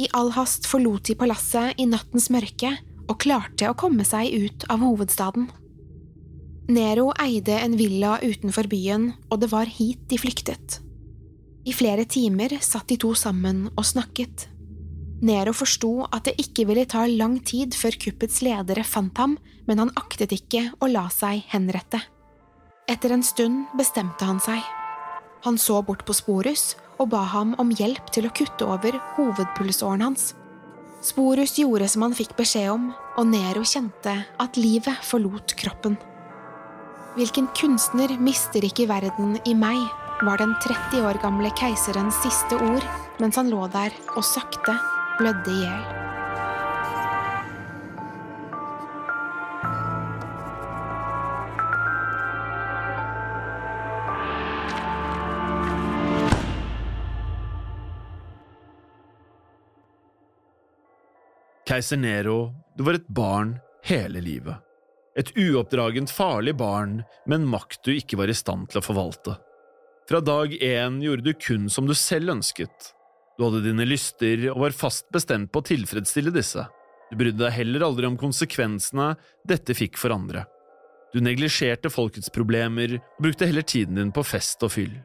I 0.00 0.08
all 0.16 0.32
hast 0.34 0.66
forlot 0.70 1.10
de 1.10 1.16
palasset 1.18 1.78
i 1.78 1.86
nattens 1.86 2.30
mørke 2.32 2.72
og 3.10 3.18
klarte 3.20 3.68
å 3.68 3.76
komme 3.78 4.06
seg 4.06 4.32
ut 4.32 4.66
av 4.70 4.82
hovedstaden. 4.84 5.50
Nero 6.70 7.08
eide 7.18 7.56
en 7.58 7.74
villa 7.74 8.16
utenfor 8.22 8.68
byen, 8.70 9.10
og 9.30 9.42
det 9.42 9.50
var 9.50 9.66
hit 9.66 10.06
de 10.10 10.18
flyktet. 10.22 10.78
I 11.66 11.74
flere 11.74 12.06
timer 12.08 12.54
satt 12.62 12.88
de 12.88 12.96
to 13.00 13.10
sammen 13.18 13.66
og 13.74 13.84
snakket. 13.84 14.46
Nero 15.20 15.52
forsto 15.52 16.06
at 16.08 16.30
det 16.30 16.38
ikke 16.40 16.64
ville 16.70 16.86
ta 16.88 17.04
lang 17.10 17.40
tid 17.44 17.74
før 17.76 17.98
kuppets 18.00 18.40
ledere 18.46 18.86
fant 18.86 19.18
ham, 19.20 19.36
men 19.68 19.82
han 19.82 19.92
aktet 19.98 20.32
ikke 20.32 20.70
å 20.80 20.88
la 20.88 21.08
seg 21.12 21.42
henrette. 21.50 22.00
Etter 22.88 23.12
en 23.14 23.26
stund 23.26 23.68
bestemte 23.78 24.24
han 24.26 24.40
seg. 24.42 24.62
Han 25.44 25.58
så 25.58 25.80
bort 25.82 26.04
på 26.04 26.16
Sporus 26.16 26.74
og 27.00 27.08
ba 27.14 27.22
ham 27.32 27.54
om 27.62 27.70
hjelp 27.72 28.10
til 28.12 28.28
å 28.28 28.34
kutte 28.36 28.66
over 28.68 28.98
hovedpulsåren 29.16 30.04
hans. 30.04 30.34
Sporus 31.00 31.54
gjorde 31.56 31.88
som 31.88 32.04
han 32.04 32.16
fikk 32.16 32.34
beskjed 32.36 32.68
om, 32.74 32.90
og 33.16 33.30
Nero 33.30 33.64
kjente 33.64 34.18
at 34.42 34.58
livet 34.60 35.00
forlot 35.06 35.56
kroppen. 35.56 35.96
Hvilken 37.16 37.48
kunstner 37.56 38.12
mister 38.20 38.64
ikke 38.68 38.88
verden 38.90 39.38
i 39.48 39.56
meg, 39.56 39.80
var 40.20 40.36
den 40.42 40.52
30 40.60 41.08
år 41.08 41.22
gamle 41.22 41.48
keiserens 41.56 42.20
siste 42.20 42.60
ord 42.60 42.84
mens 43.20 43.40
han 43.40 43.48
lå 43.52 43.64
der 43.72 43.96
og 44.16 44.24
sakte 44.24 44.76
blødde 45.16 45.56
i 45.56 45.64
hjel. 45.64 45.99
Keiser 61.70 62.00
Nero, 62.02 62.50
du 62.74 62.82
var 62.82 62.96
et 62.98 63.06
barn 63.14 63.52
hele 63.86 64.18
livet. 64.18 64.56
Et 65.14 65.28
uoppdragent 65.38 66.10
farlig 66.10 66.56
barn 66.58 66.96
med 67.30 67.36
en 67.36 67.44
makt 67.52 67.84
du 67.86 67.92
ikke 67.94 68.16
var 68.18 68.32
i 68.32 68.34
stand 68.34 68.66
til 68.72 68.80
å 68.80 68.82
forvalte. 68.82 69.36
Fra 70.10 70.18
dag 70.18 70.50
én 70.50 70.96
gjorde 70.98 71.28
du 71.28 71.30
kun 71.38 71.68
som 71.70 71.86
du 71.86 71.94
selv 71.94 72.32
ønsket. 72.34 72.88
Du 73.38 73.44
hadde 73.46 73.62
dine 73.68 73.86
lyster 73.86 74.48
og 74.50 74.64
var 74.64 74.74
fast 74.74 75.06
bestemt 75.14 75.52
på 75.54 75.62
å 75.62 75.68
tilfredsstille 75.68 76.34
disse. 76.34 76.64
Du 77.12 77.14
brydde 77.20 77.44
deg 77.44 77.54
heller 77.60 77.86
aldri 77.86 78.10
om 78.10 78.18
konsekvensene 78.18 79.12
dette 79.46 79.78
fikk 79.78 80.00
for 80.02 80.10
andre. 80.16 80.48
Du 81.14 81.22
neglisjerte 81.22 81.94
folkets 81.94 82.34
problemer 82.34 82.96
og 82.98 83.22
brukte 83.22 83.46
heller 83.46 83.62
tiden 83.62 84.02
din 84.02 84.10
på 84.10 84.26
fest 84.26 84.66
og 84.66 84.74
fyll. 84.74 84.98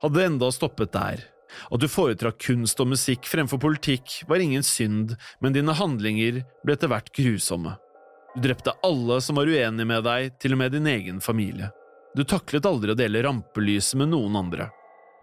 Hadde 0.00 0.16
det 0.16 0.30
enda 0.32 0.48
stoppet 0.48 0.96
der, 0.96 1.28
at 1.70 1.82
du 1.82 1.88
foretrakk 1.90 2.40
kunst 2.42 2.80
og 2.82 2.90
musikk 2.92 3.28
fremfor 3.30 3.60
politikk, 3.62 4.20
var 4.28 4.42
ingen 4.42 4.64
synd, 4.66 5.16
men 5.40 5.56
dine 5.56 5.74
handlinger 5.76 6.42
ble 6.64 6.76
etter 6.76 6.90
hvert 6.92 7.12
grusomme. 7.16 7.76
Du 8.34 8.44
drepte 8.44 8.76
alle 8.86 9.18
som 9.24 9.40
var 9.40 9.50
uenige 9.50 9.88
med 9.88 10.04
deg, 10.06 10.34
til 10.38 10.54
og 10.54 10.62
med 10.62 10.76
din 10.76 10.86
egen 10.90 11.18
familie. 11.24 11.72
Du 12.14 12.22
taklet 12.26 12.66
aldri 12.66 12.94
å 12.94 12.98
dele 12.98 13.22
rampelyset 13.26 13.98
med 13.98 14.12
noen 14.12 14.38
andre. 14.38 14.70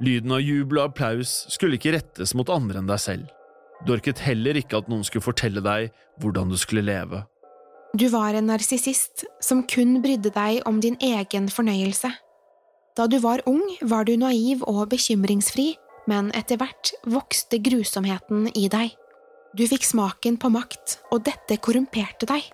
Lyden 0.03 0.35
av 0.35 0.43
jubel 0.43 0.81
og 0.81 0.91
applaus 0.91 1.45
skulle 1.51 1.79
ikke 1.79 1.95
rettes 1.95 2.35
mot 2.37 2.49
andre 2.53 2.81
enn 2.81 2.89
deg 2.89 3.01
selv. 3.01 3.31
Du 3.85 3.93
orket 3.93 4.21
heller 4.25 4.57
ikke 4.57 4.79
at 4.81 4.87
noen 4.89 5.05
skulle 5.05 5.25
fortelle 5.25 5.61
deg 5.63 5.91
hvordan 6.21 6.51
du 6.51 6.57
skulle 6.59 6.85
leve. 6.85 7.23
Du 7.97 8.07
var 8.13 8.35
en 8.35 8.49
narsissist 8.49 9.23
som 9.43 9.63
kun 9.69 10.01
brydde 10.03 10.33
deg 10.35 10.61
om 10.69 10.81
din 10.83 10.97
egen 11.01 11.47
fornøyelse. 11.49 12.11
Da 12.97 13.05
du 13.07 13.19
var 13.21 13.43
ung, 13.49 13.63
var 13.81 14.07
du 14.07 14.15
naiv 14.17 14.63
og 14.67 14.87
bekymringsfri, 14.91 15.75
men 16.07 16.31
etter 16.35 16.59
hvert 16.59 16.93
vokste 17.05 17.59
grusomheten 17.63 18.47
i 18.55 18.67
deg. 18.71 18.95
Du 19.57 19.65
fikk 19.67 19.85
smaken 19.87 20.37
på 20.39 20.51
makt, 20.53 20.99
og 21.11 21.25
dette 21.27 21.59
korrumperte 21.63 22.27
deg. 22.29 22.45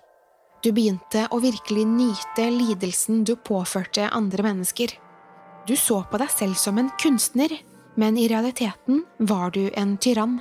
Du 0.64 0.70
begynte 0.72 1.26
å 1.34 1.40
virkelig 1.44 1.84
nyte 1.84 2.48
lidelsen 2.48 3.24
du 3.28 3.34
påførte 3.36 4.08
andre 4.16 4.46
mennesker. 4.46 4.94
Du 5.68 5.74
så 5.76 6.02
på 6.08 6.20
deg 6.20 6.32
selv 6.32 6.56
som 6.60 6.80
en 6.80 6.90
kunstner, 7.00 7.52
men 8.00 8.16
i 8.18 8.26
realiteten 8.28 9.04
var 9.18 9.52
du 9.54 9.68
en 9.76 9.96
tyrann. 9.98 10.40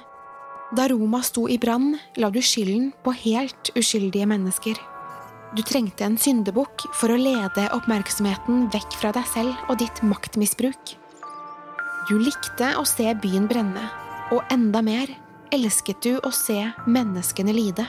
Da 0.73 0.87
Roma 0.89 1.21
sto 1.21 1.45
i 1.51 1.59
brann, 1.61 1.97
la 2.17 2.31
du 2.33 2.41
skylden 2.41 2.93
på 3.03 3.13
helt 3.25 3.73
uskyldige 3.77 4.25
mennesker. 4.29 4.79
Du 5.53 5.61
trengte 5.61 6.07
en 6.07 6.17
syndebukk 6.17 6.87
for 6.97 7.13
å 7.13 7.19
lede 7.19 7.67
oppmerksomheten 7.75 8.69
vekk 8.73 8.95
fra 8.97 9.11
deg 9.13 9.27
selv 9.29 9.69
og 9.69 9.77
ditt 9.83 10.01
maktmisbruk. 10.01 10.95
Du 12.09 12.17
likte 12.19 12.73
å 12.75 12.83
se 12.87 13.05
byen 13.23 13.45
brenne, 13.47 13.83
og 14.35 14.43
enda 14.51 14.81
mer 14.83 15.11
elsket 15.53 16.01
du 16.03 16.17
å 16.19 16.31
se 16.35 16.57
menneskene 16.89 17.53
lide. 17.55 17.85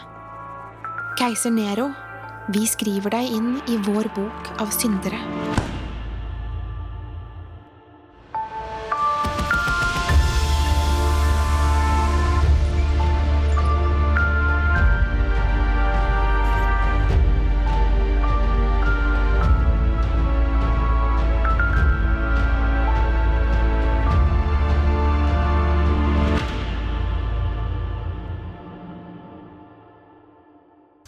Keiser 1.19 1.55
Nero, 1.55 1.89
vi 2.55 2.67
skriver 2.69 3.17
deg 3.17 3.35
inn 3.39 3.57
i 3.73 3.81
vår 3.89 4.13
bok 4.15 4.55
av 4.61 4.71
syndere. 4.77 5.44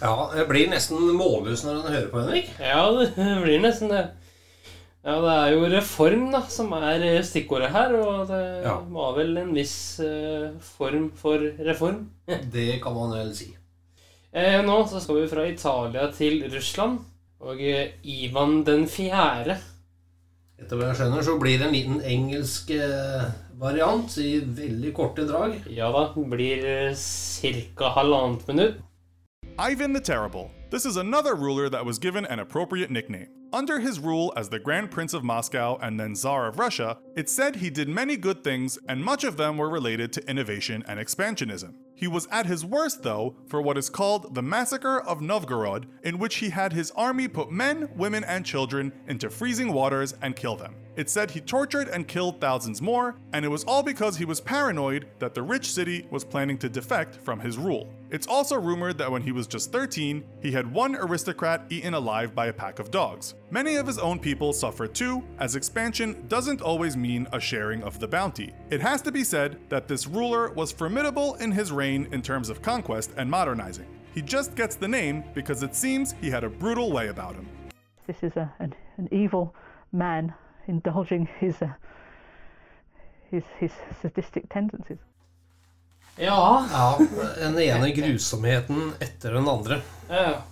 Ja, 0.01 0.15
jeg 0.37 0.47
blir 0.51 0.69
nesten 0.69 1.01
målløs 1.17 1.63
når 1.65 1.79
en 1.81 1.93
hører 1.95 2.09
på, 2.13 2.23
Henrik. 2.27 2.49
Ja, 2.61 2.83
det 3.17 3.29
blir 3.45 3.63
nesten 3.65 3.93
det. 3.93 4.05
Ja, 5.07 5.15
det 5.23 5.35
er 5.39 5.53
jo 5.55 5.69
reform 5.71 6.25
da, 6.35 6.41
som 6.51 6.73
er 6.75 7.05
stikkordet 7.25 7.71
her, 7.73 7.95
og 8.01 8.27
det 8.29 8.41
Ja. 8.65 8.75
var 8.91 9.15
vel 9.17 9.37
en 9.39 9.53
viss 9.55 9.77
uh, 10.03 10.51
form 10.61 11.13
for 11.17 11.39
reform. 11.63 12.09
Det 12.57 12.81
kan 12.83 12.97
man 12.97 13.15
vel 13.15 13.31
si. 13.39 13.53
Eh, 14.37 14.59
nå 14.67 14.81
så 14.91 15.01
skal 15.01 15.21
vi 15.23 15.29
fra 15.31 15.47
Italia 15.49 16.11
til 16.13 16.43
Russland, 16.53 16.99
og 17.41 17.63
eh, 17.63 17.95
Ivan 18.05 18.65
den 18.67 18.85
fjerde. 18.91 19.57
Etter 20.59 20.77
hva 20.77 20.91
jeg 20.91 20.99
skjønner, 20.99 21.23
så 21.25 21.39
blir 21.41 21.61
det 21.61 21.69
en 21.69 21.77
liten 21.77 22.03
engelsk 22.05 22.75
eh, 22.75 23.31
variant 23.61 24.13
i 24.21 24.41
veldig 24.43 24.93
korte 24.97 25.25
drag. 25.29 25.55
Ja 25.73 25.89
da, 25.95 26.09
blir 26.17 26.67
ca. 26.99 27.95
halvannet 27.97 28.45
minutt. 28.51 28.83
Ivan 29.59 29.95
the 29.95 30.01
Terrible. 30.01 30.51
This 30.69 30.85
is 30.85 30.99
another 30.99 31.35
ruler 31.35 31.71
that 31.71 31.87
was 31.87 31.99
given 31.99 32.27
an 32.27 32.41
appropriate 32.41 32.91
nickname. 32.91 33.29
Under 33.55 33.81
his 33.81 33.99
rule 33.99 34.31
as 34.37 34.51
the 34.51 34.59
Grand 34.59 34.91
Prince 34.91 35.15
of 35.15 35.25
Moscow 35.25 35.79
and 35.81 35.99
then 35.99 36.15
Tsar 36.15 36.47
of 36.47 36.59
Russia, 36.59 36.99
it's 37.17 37.33
said 37.33 37.57
he 37.57 37.71
did 37.71 37.89
many 37.89 38.19
good 38.19 38.45
things, 38.45 38.79
and 38.87 39.03
much 39.03 39.25
of 39.25 39.39
them 39.39 39.57
were 39.57 39.71
related 39.71 40.13
to 40.13 40.31
innovation 40.31 40.85
and 40.87 41.01
expansionism. 41.01 41.73
He 41.95 42.07
was 42.07 42.29
at 42.31 42.45
his 42.45 42.67
worst, 42.67 43.03
though, 43.03 43.35
for 43.49 43.63
what 43.63 43.79
is 43.79 43.89
called 43.89 44.35
the 44.35 44.43
Massacre 44.43 45.01
of 45.01 45.23
Novgorod, 45.23 45.87
in 46.03 46.19
which 46.19 46.37
he 46.37 46.51
had 46.51 46.75
his 46.75 46.91
army 46.91 47.27
put 47.27 47.51
men, 47.51 47.89
women, 47.97 48.25
and 48.25 48.45
children 48.45 48.93
into 49.09 49.31
freezing 49.31 49.73
waters 49.73 50.13
and 50.21 50.37
kill 50.37 50.57
them. 50.57 50.75
It 50.97 51.09
said 51.09 51.31
he 51.31 51.41
tortured 51.41 51.89
and 51.89 52.07
killed 52.07 52.43
thousands 52.43 52.83
more, 52.83 53.17
and 53.33 53.43
it 53.43 53.49
was 53.49 53.65
all 53.65 53.83
because 53.83 54.19
he 54.19 54.27
was 54.27 54.39
paranoid 54.39 55.07
that 55.19 55.33
the 55.33 55.43
rich 55.43 55.73
city 55.73 56.07
was 56.11 56.25
planning 56.25 56.59
to 56.59 56.69
defect 56.69 57.17
from 57.17 57.41
his 57.41 57.57
rule. 57.57 57.91
It's 58.11 58.27
also 58.29 58.57
rumored 58.61 58.99
that 58.99 59.11
when 59.11 59.23
he 59.23 59.33
was 59.33 59.47
just 59.47 59.73
13, 59.73 60.25
he 60.41 60.53
had 60.53 60.73
one 60.73 60.95
aristocrat 60.95 61.67
eaten 61.71 61.95
alive 61.95 62.35
by 62.35 62.47
a 62.47 62.53
pack 62.53 62.79
of 62.79 62.91
dogs. 62.93 63.35
Many 63.51 63.77
of 63.77 63.87
his 63.87 63.99
own 63.99 64.21
people 64.21 64.53
suffered 64.53 64.95
too, 64.95 65.25
as 65.39 65.57
expansion 65.57 66.25
doesn't 66.29 66.63
always 66.63 66.97
mean 66.97 67.27
a 67.33 67.41
sharing 67.41 67.83
of 67.83 67.99
the 67.99 68.07
bounty. 68.07 68.53
It 68.71 68.81
has 68.81 69.03
to 69.03 69.13
be 69.13 69.25
said 69.25 69.59
that 69.71 69.89
this 69.89 70.07
ruler 70.07 70.53
was 70.53 70.71
formidable 70.71 71.35
in 71.37 71.51
his 71.51 71.73
reign 71.73 72.09
in 72.13 72.23
terms 72.23 72.49
of 72.49 72.63
conquest 72.63 73.13
and 73.17 73.29
modernizing. 73.29 73.87
He 74.15 74.23
just 74.23 74.55
gets 74.55 74.77
the 74.77 74.89
name 74.89 75.25
because 75.35 75.63
it 75.63 75.75
seems 75.75 76.15
he 76.21 76.31
had 76.31 76.45
a 76.45 76.49
brutal 76.49 76.93
way 76.93 77.09
about 77.09 77.35
him. 77.35 77.49
This 78.07 78.23
is 78.23 78.37
a, 78.37 78.53
an, 78.61 78.73
an 78.99 79.09
evil 79.11 79.55
man 79.93 80.33
indulging 80.69 81.29
his, 81.41 81.61
uh, 81.61 81.73
his, 83.31 83.43
his 83.59 83.73
sadistic 84.01 84.49
tendencies. 84.49 84.99
Ja, 86.19 86.67
Ja, 86.71 86.99
Den 87.39 87.59
ene 87.61 87.91
grusomheten 87.93 88.93
etter 89.01 89.33
den 89.37 89.49
andre. 89.49 89.81
ja. 90.11 90.43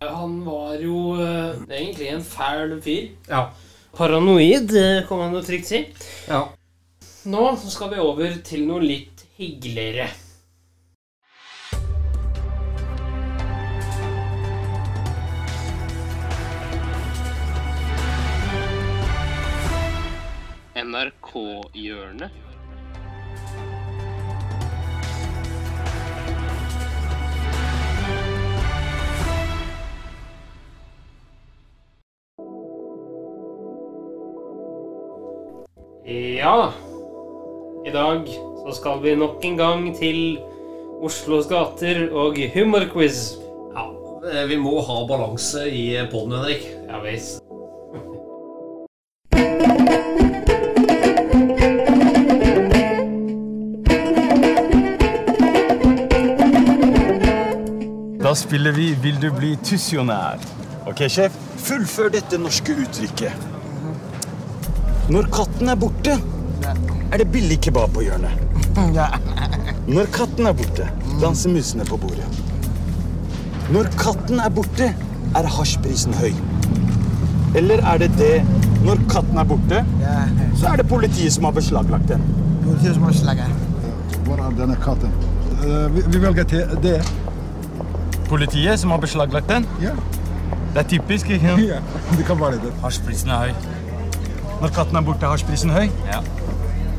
Han 0.00 0.38
var 0.46 0.78
jo 0.80 1.20
eh, 1.20 1.56
egentlig 1.68 2.06
en 2.08 2.22
fæl 2.24 2.70
fyr. 2.80 3.10
Ja. 3.28 3.50
Paranoid, 3.92 4.72
eh, 4.72 5.02
kan 5.08 5.18
man 5.18 5.34
jo 5.36 5.42
trygt 5.44 5.66
si. 5.68 5.82
ja. 6.28 6.46
Nå 7.28 7.42
så 7.60 7.68
skal 7.68 7.90
vi 7.92 7.98
over 8.00 8.38
til 8.44 8.64
noe 8.64 8.80
litt 8.80 9.26
hyggeligere. 9.36 10.06
NRK-hjørnet. 21.00 22.49
Ja, 36.06 36.72
i 37.86 37.90
dag 37.90 38.28
så 38.64 38.72
skal 38.72 39.02
vi 39.02 39.14
nok 39.14 39.44
en 39.44 39.56
gang 39.56 39.82
til 39.98 40.38
Oslos 41.04 41.46
gater 41.48 42.08
og 42.12 42.38
humorquiz. 42.54 43.36
Ja, 43.74 43.84
eh, 44.32 44.48
vi 44.48 44.56
må 44.56 44.80
ha 44.80 44.96
balanse 45.08 45.66
i 45.68 46.00
poden, 46.10 46.32
Henrik. 46.32 46.64
Ja 46.88 47.02
visst. 47.04 47.40
Da 58.20 58.34
spiller 58.34 58.72
vi 58.72 58.94
Vil 59.02 59.20
du 59.20 59.30
bli 59.36 59.56
tusjonær. 59.64 60.40
Ok, 60.86 61.08
sjef? 61.08 61.36
Fullfør 61.60 62.08
dette 62.08 62.38
norske 62.40 62.72
uttrykket. 62.72 63.59
Når 65.10 65.26
katten 65.34 65.68
er 65.72 65.74
borte, 65.74 66.12
er 67.10 67.18
det 67.18 67.24
billig 67.34 67.56
kebab 67.66 67.90
på 67.96 68.04
hjørnet. 68.06 68.30
Når 69.90 70.10
katten 70.14 70.46
er 70.46 70.54
borte, 70.54 70.86
danser 71.18 71.50
musene 71.50 71.86
på 71.88 71.98
bordet. 71.98 72.28
Når 73.74 73.90
katten 73.98 74.38
er 74.44 74.52
borte, 74.54 74.92
er 75.38 75.48
hasjprisen 75.56 76.14
høy. 76.14 76.30
Eller 77.58 77.82
er 77.90 77.98
det 78.04 78.10
det 78.20 78.36
når 78.84 79.02
katten 79.10 79.38
er 79.42 79.48
borte, 79.50 79.82
så 80.60 80.70
er 80.70 80.78
det 80.78 80.86
politiet 80.92 81.34
som 81.34 81.48
har 81.48 81.56
beslaglagt 81.58 82.06
den. 82.12 82.22
Politiet 82.62 82.94
som 82.94 83.08
har 83.08 83.18
slaget. 83.18 83.50
Hvor 84.28 84.38
er 84.46 84.54
denne 84.62 84.78
katten? 84.84 85.10
Eh, 85.58 85.90
vi, 85.96 86.06
vi 86.06 86.22
velger 86.22 86.46
til 86.54 86.78
det. 86.86 86.96
Politiet 88.30 88.78
som 88.78 88.94
har 88.94 89.02
beslaglagt 89.02 89.50
den? 89.50 89.66
Ja. 89.82 89.98
Det 90.70 90.84
er 90.84 90.88
typisk, 90.94 91.34
ikke 91.34 91.50
sant? 91.50 91.66
ja. 91.66 91.82
Det 92.14 92.30
kan 92.30 92.38
være 92.40 92.62
det. 92.62 92.70
Hasjprisen 92.84 93.34
er 93.34 93.48
høy. 93.50 93.69
Når 94.60 94.72
katten 94.76 94.96
er 94.96 95.04
borte, 95.06 95.24
er 95.26 95.32
hasjprisen 95.32 95.70
høy? 95.72 95.86
Ja. 96.10 96.20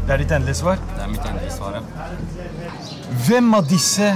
Det 0.07 0.13
er 0.15 0.21
ditt 0.23 0.31
endelige 0.33 0.57
svar? 0.61 0.79
Det 0.95 1.03
er 1.03 1.09
mitt 1.11 1.25
endelige 1.29 1.53
svar. 1.53 1.77
ja. 1.77 1.81
Hvem 3.27 3.53
av 3.53 3.67
disse 3.69 4.07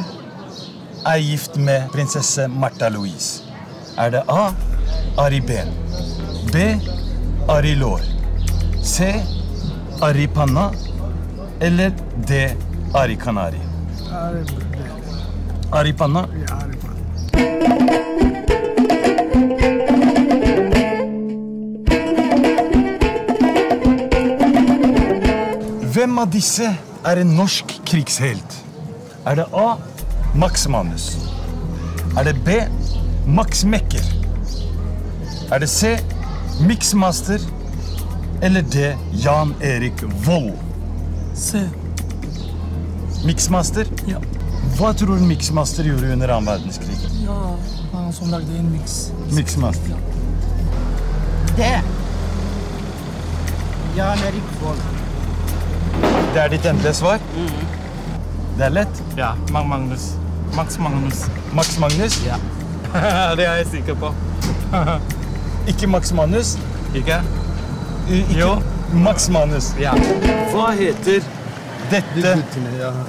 er 1.06 1.20
gift 1.22 1.58
med 1.62 1.90
prinsesse 1.94 2.48
Märtha 2.50 2.90
Louise? 2.90 3.44
Er 4.02 4.10
det 4.16 4.24
A. 4.32 4.48
Ari 5.22 5.40
Ben. 5.46 5.70
B. 6.52 6.64
Ari 7.50 7.76
Lår. 7.76 8.02
C. 8.84 9.14
Ari 10.02 10.28
Panna. 10.28 10.72
Eller 11.62 11.94
D. 12.28 12.42
Ari 12.96 13.16
Kanari. 13.16 13.62
Ari 15.72 15.94
Panna. 15.94 16.26
Hvem 25.96 26.18
av 26.20 26.28
disse 26.28 26.68
er 27.08 27.20
en 27.22 27.30
norsk 27.38 27.70
krigshelt? 27.88 28.56
Er 29.32 29.38
det 29.40 29.46
A. 29.56 29.78
Max 30.36 30.66
Manus? 30.68 31.06
Er 32.20 32.28
det 32.28 32.34
B. 32.44 32.58
Max 33.38 33.62
Mekker? 33.64 34.04
Er 35.56 35.64
det 35.64 35.70
C. 35.72 35.94
Mixmaster? 36.68 37.40
Eller 38.44 38.66
D. 38.76 38.90
Jan 39.24 39.54
Erik 39.64 40.04
Vold? 40.26 40.52
C. 41.32 41.64
Mixmaster? 43.24 43.88
Ja. 44.12 44.20
Hva 44.76 44.92
tror 45.00 45.16
du 45.16 45.24
Mixmaster 45.30 45.88
gjorde 45.88 46.12
under 46.18 46.36
annen 46.36 46.52
verdenskrig? 46.52 47.00
Ja, 47.24 47.40
han 47.94 48.12
som 48.20 48.36
lagde 48.36 48.60
en 48.60 48.68
miks. 48.76 49.00
Mixmaster. 49.32 49.96
Det. 51.56 51.74
Jan 53.96 54.28
Erik 54.28 54.54
Vold. 54.60 55.05
Det 56.36 56.42
er 56.44 56.50
ditt 56.52 56.66
endelige 56.68 56.92
svar? 56.98 57.22
Det 58.58 58.64
er 58.66 58.72
lett. 58.76 58.98
Ja, 59.16 59.30
Mag 59.56 59.68
Magnus. 59.72 60.10
Max 60.56 60.76
Magnus. 60.84 61.22
Max 61.56 61.78
Magnus? 61.80 62.18
Ja. 62.26 62.36
det 63.40 63.46
er 63.48 63.62
jeg 63.62 63.68
sikker 63.72 63.96
på. 64.02 64.10
Ikke 65.72 65.88
Max 65.88 66.12
Manus? 66.12 66.58
Ikke? 66.92 67.22
Ikke 68.12 68.36
Jo. 68.40 68.50
Max 69.06 69.30
Manus. 69.32 69.70
Ja. 69.80 69.94
Hva 70.52 70.74
heter 70.76 71.24
dette 71.94 72.36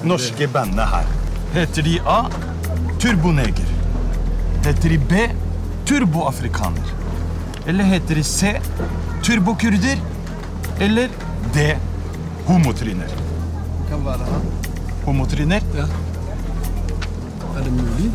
norske 0.07 0.47
bandet 0.55 0.87
her? 0.95 1.11
Heter 1.57 1.83
de 1.89 1.97
A. 2.07 2.21
Turboneger? 3.03 3.75
Heter 4.69 4.95
de 4.95 5.01
B. 5.11 5.27
Turboafrikaner? 5.91 6.95
Eller 7.67 7.91
heter 7.91 8.23
de 8.23 8.25
C. 8.25 8.55
Turbokurder? 9.27 9.99
Eller 10.79 11.11
D. 11.55 11.73
Homotryner? 12.47 13.11
Kan 13.91 14.05
være 14.07 14.27
han. 14.31 14.45
Homotryner? 15.05 15.61
Er 17.57 17.63
det 17.65 17.73
mulig? 17.73 18.11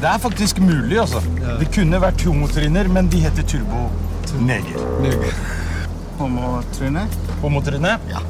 Det 0.00 0.08
er 0.10 0.18
faktisk 0.18 0.58
mulig, 0.60 0.98
altså. 1.00 1.20
Det 1.60 1.68
kunne 1.74 2.00
vært 2.02 2.24
homotryner, 2.24 2.88
men 2.92 3.08
de 3.12 3.20
heter 3.24 3.46
turboneger. 3.52 4.80
Homotryne? 6.18 7.04
Homotryne? 7.42 7.94
Ja. 8.10 8.22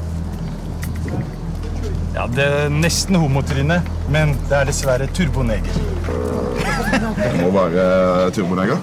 Ja, 2.15 2.27
det 2.31 2.45
er 2.47 2.69
nesten 2.71 3.15
homotryne, 3.19 3.81
men 4.11 4.35
det 4.49 4.55
er 4.59 4.69
dessverre 4.69 5.07
turboneger. 5.15 5.79
Det 6.05 7.33
må 7.41 7.49
være 7.55 8.31
turboneger. 8.35 8.79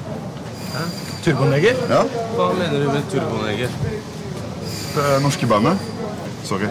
Turboneger? 1.23 1.81
Ja. 1.89 2.03
Hva 2.37 2.53
mener 2.59 2.79
du 2.83 2.93
med 2.93 3.09
turboneger? 3.13 3.73
Det 4.93 5.11
norske 5.25 5.49
bandet. 5.49 5.92
Sorry. 6.45 6.67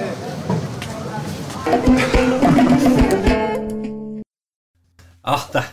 Ah, 5.21 5.41
det, 5.53 5.63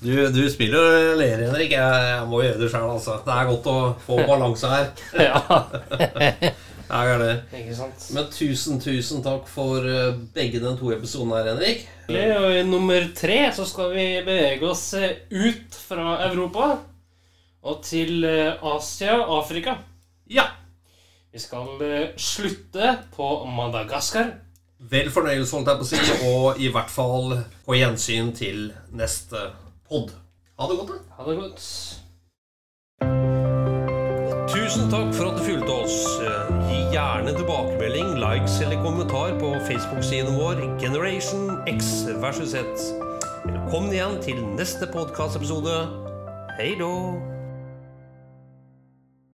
du, 0.00 0.12
du 0.32 0.50
spiller 0.50 0.78
jo 0.78 1.16
ler, 1.18 1.42
Henrik. 1.46 1.72
Jeg, 1.72 2.06
jeg 2.12 2.26
må 2.30 2.42
gjøre 2.44 2.60
det 2.60 2.70
sjøl, 2.70 2.88
altså. 2.92 3.18
Det 3.24 3.34
er 3.34 3.48
godt 3.50 3.68
å 3.72 3.76
få 4.04 4.18
balanse 4.30 4.72
her. 4.72 4.90
Ja. 5.18 5.42
Det 6.88 6.96
er 6.96 7.18
det. 7.20 7.32
Ikke 7.52 7.74
sant? 7.76 8.04
Men 8.16 8.30
tusen, 8.32 8.78
tusen 8.80 9.20
takk 9.20 9.44
for 9.52 9.84
eh, 9.84 10.14
begge 10.32 10.56
de 10.62 10.70
to 10.78 10.88
episodene 10.94 11.36
her, 11.36 11.50
Henrik. 11.50 11.82
Og 12.08 12.54
i 12.56 12.62
nummer 12.64 13.10
tre 13.12 13.42
så 13.52 13.66
skal 13.68 13.90
vi 13.92 14.06
bevege 14.24 14.64
oss 14.64 14.86
eh, 14.96 15.18
ut 15.28 15.76
fra 15.76 16.14
Europa 16.30 16.70
og 17.68 17.82
til 17.84 18.24
eh, 18.24 18.64
Asia 18.72 19.18
Afrika. 19.36 19.76
Ja. 20.32 20.46
Vi 21.38 21.42
skal 21.42 21.82
eh, 21.82 22.08
slutte 22.16 22.98
på 23.16 23.44
Madagaskar. 23.44 24.26
Vel 24.90 25.10
fornøyelse, 25.14 25.54
holdt 25.54 25.68
jeg 25.70 25.78
på 25.78 25.84
å 25.84 25.90
si, 25.90 25.98
og 26.26 26.58
i 26.58 26.70
hvert 26.74 26.90
fall 26.90 27.36
på 27.62 27.76
gjensyn 27.78 28.32
til 28.34 28.72
neste 28.98 29.44
pod. 29.86 30.10
Ha 30.58 30.66
det 30.66 30.78
godt, 30.80 30.90
da. 30.90 30.98
Ha 31.14 31.28
det 31.28 31.36
godt. 31.38 31.62
Tusen 34.50 34.90
takk 34.90 35.14
for 35.14 35.30
at 35.30 35.38
du 35.38 35.46
fulgte 35.46 35.78
oss. 35.78 36.02
Gi 36.72 36.82
gjerne 36.96 37.38
tilbakemelding, 37.38 38.18
likes 38.18 38.58
eller 38.58 38.82
kommentar 38.82 39.38
på 39.38 39.54
Facebook-siden 39.70 40.42
vår 40.42 40.66
Generation 40.82 41.54
X 41.70 42.08
versus 42.18 42.50
Z. 42.58 42.86
Velkommen 43.46 43.94
igjen 43.94 44.18
til 44.26 44.42
neste 44.58 44.90
podkastepisode. 44.90 45.84
Hei 46.58 46.74
då! 46.82 47.37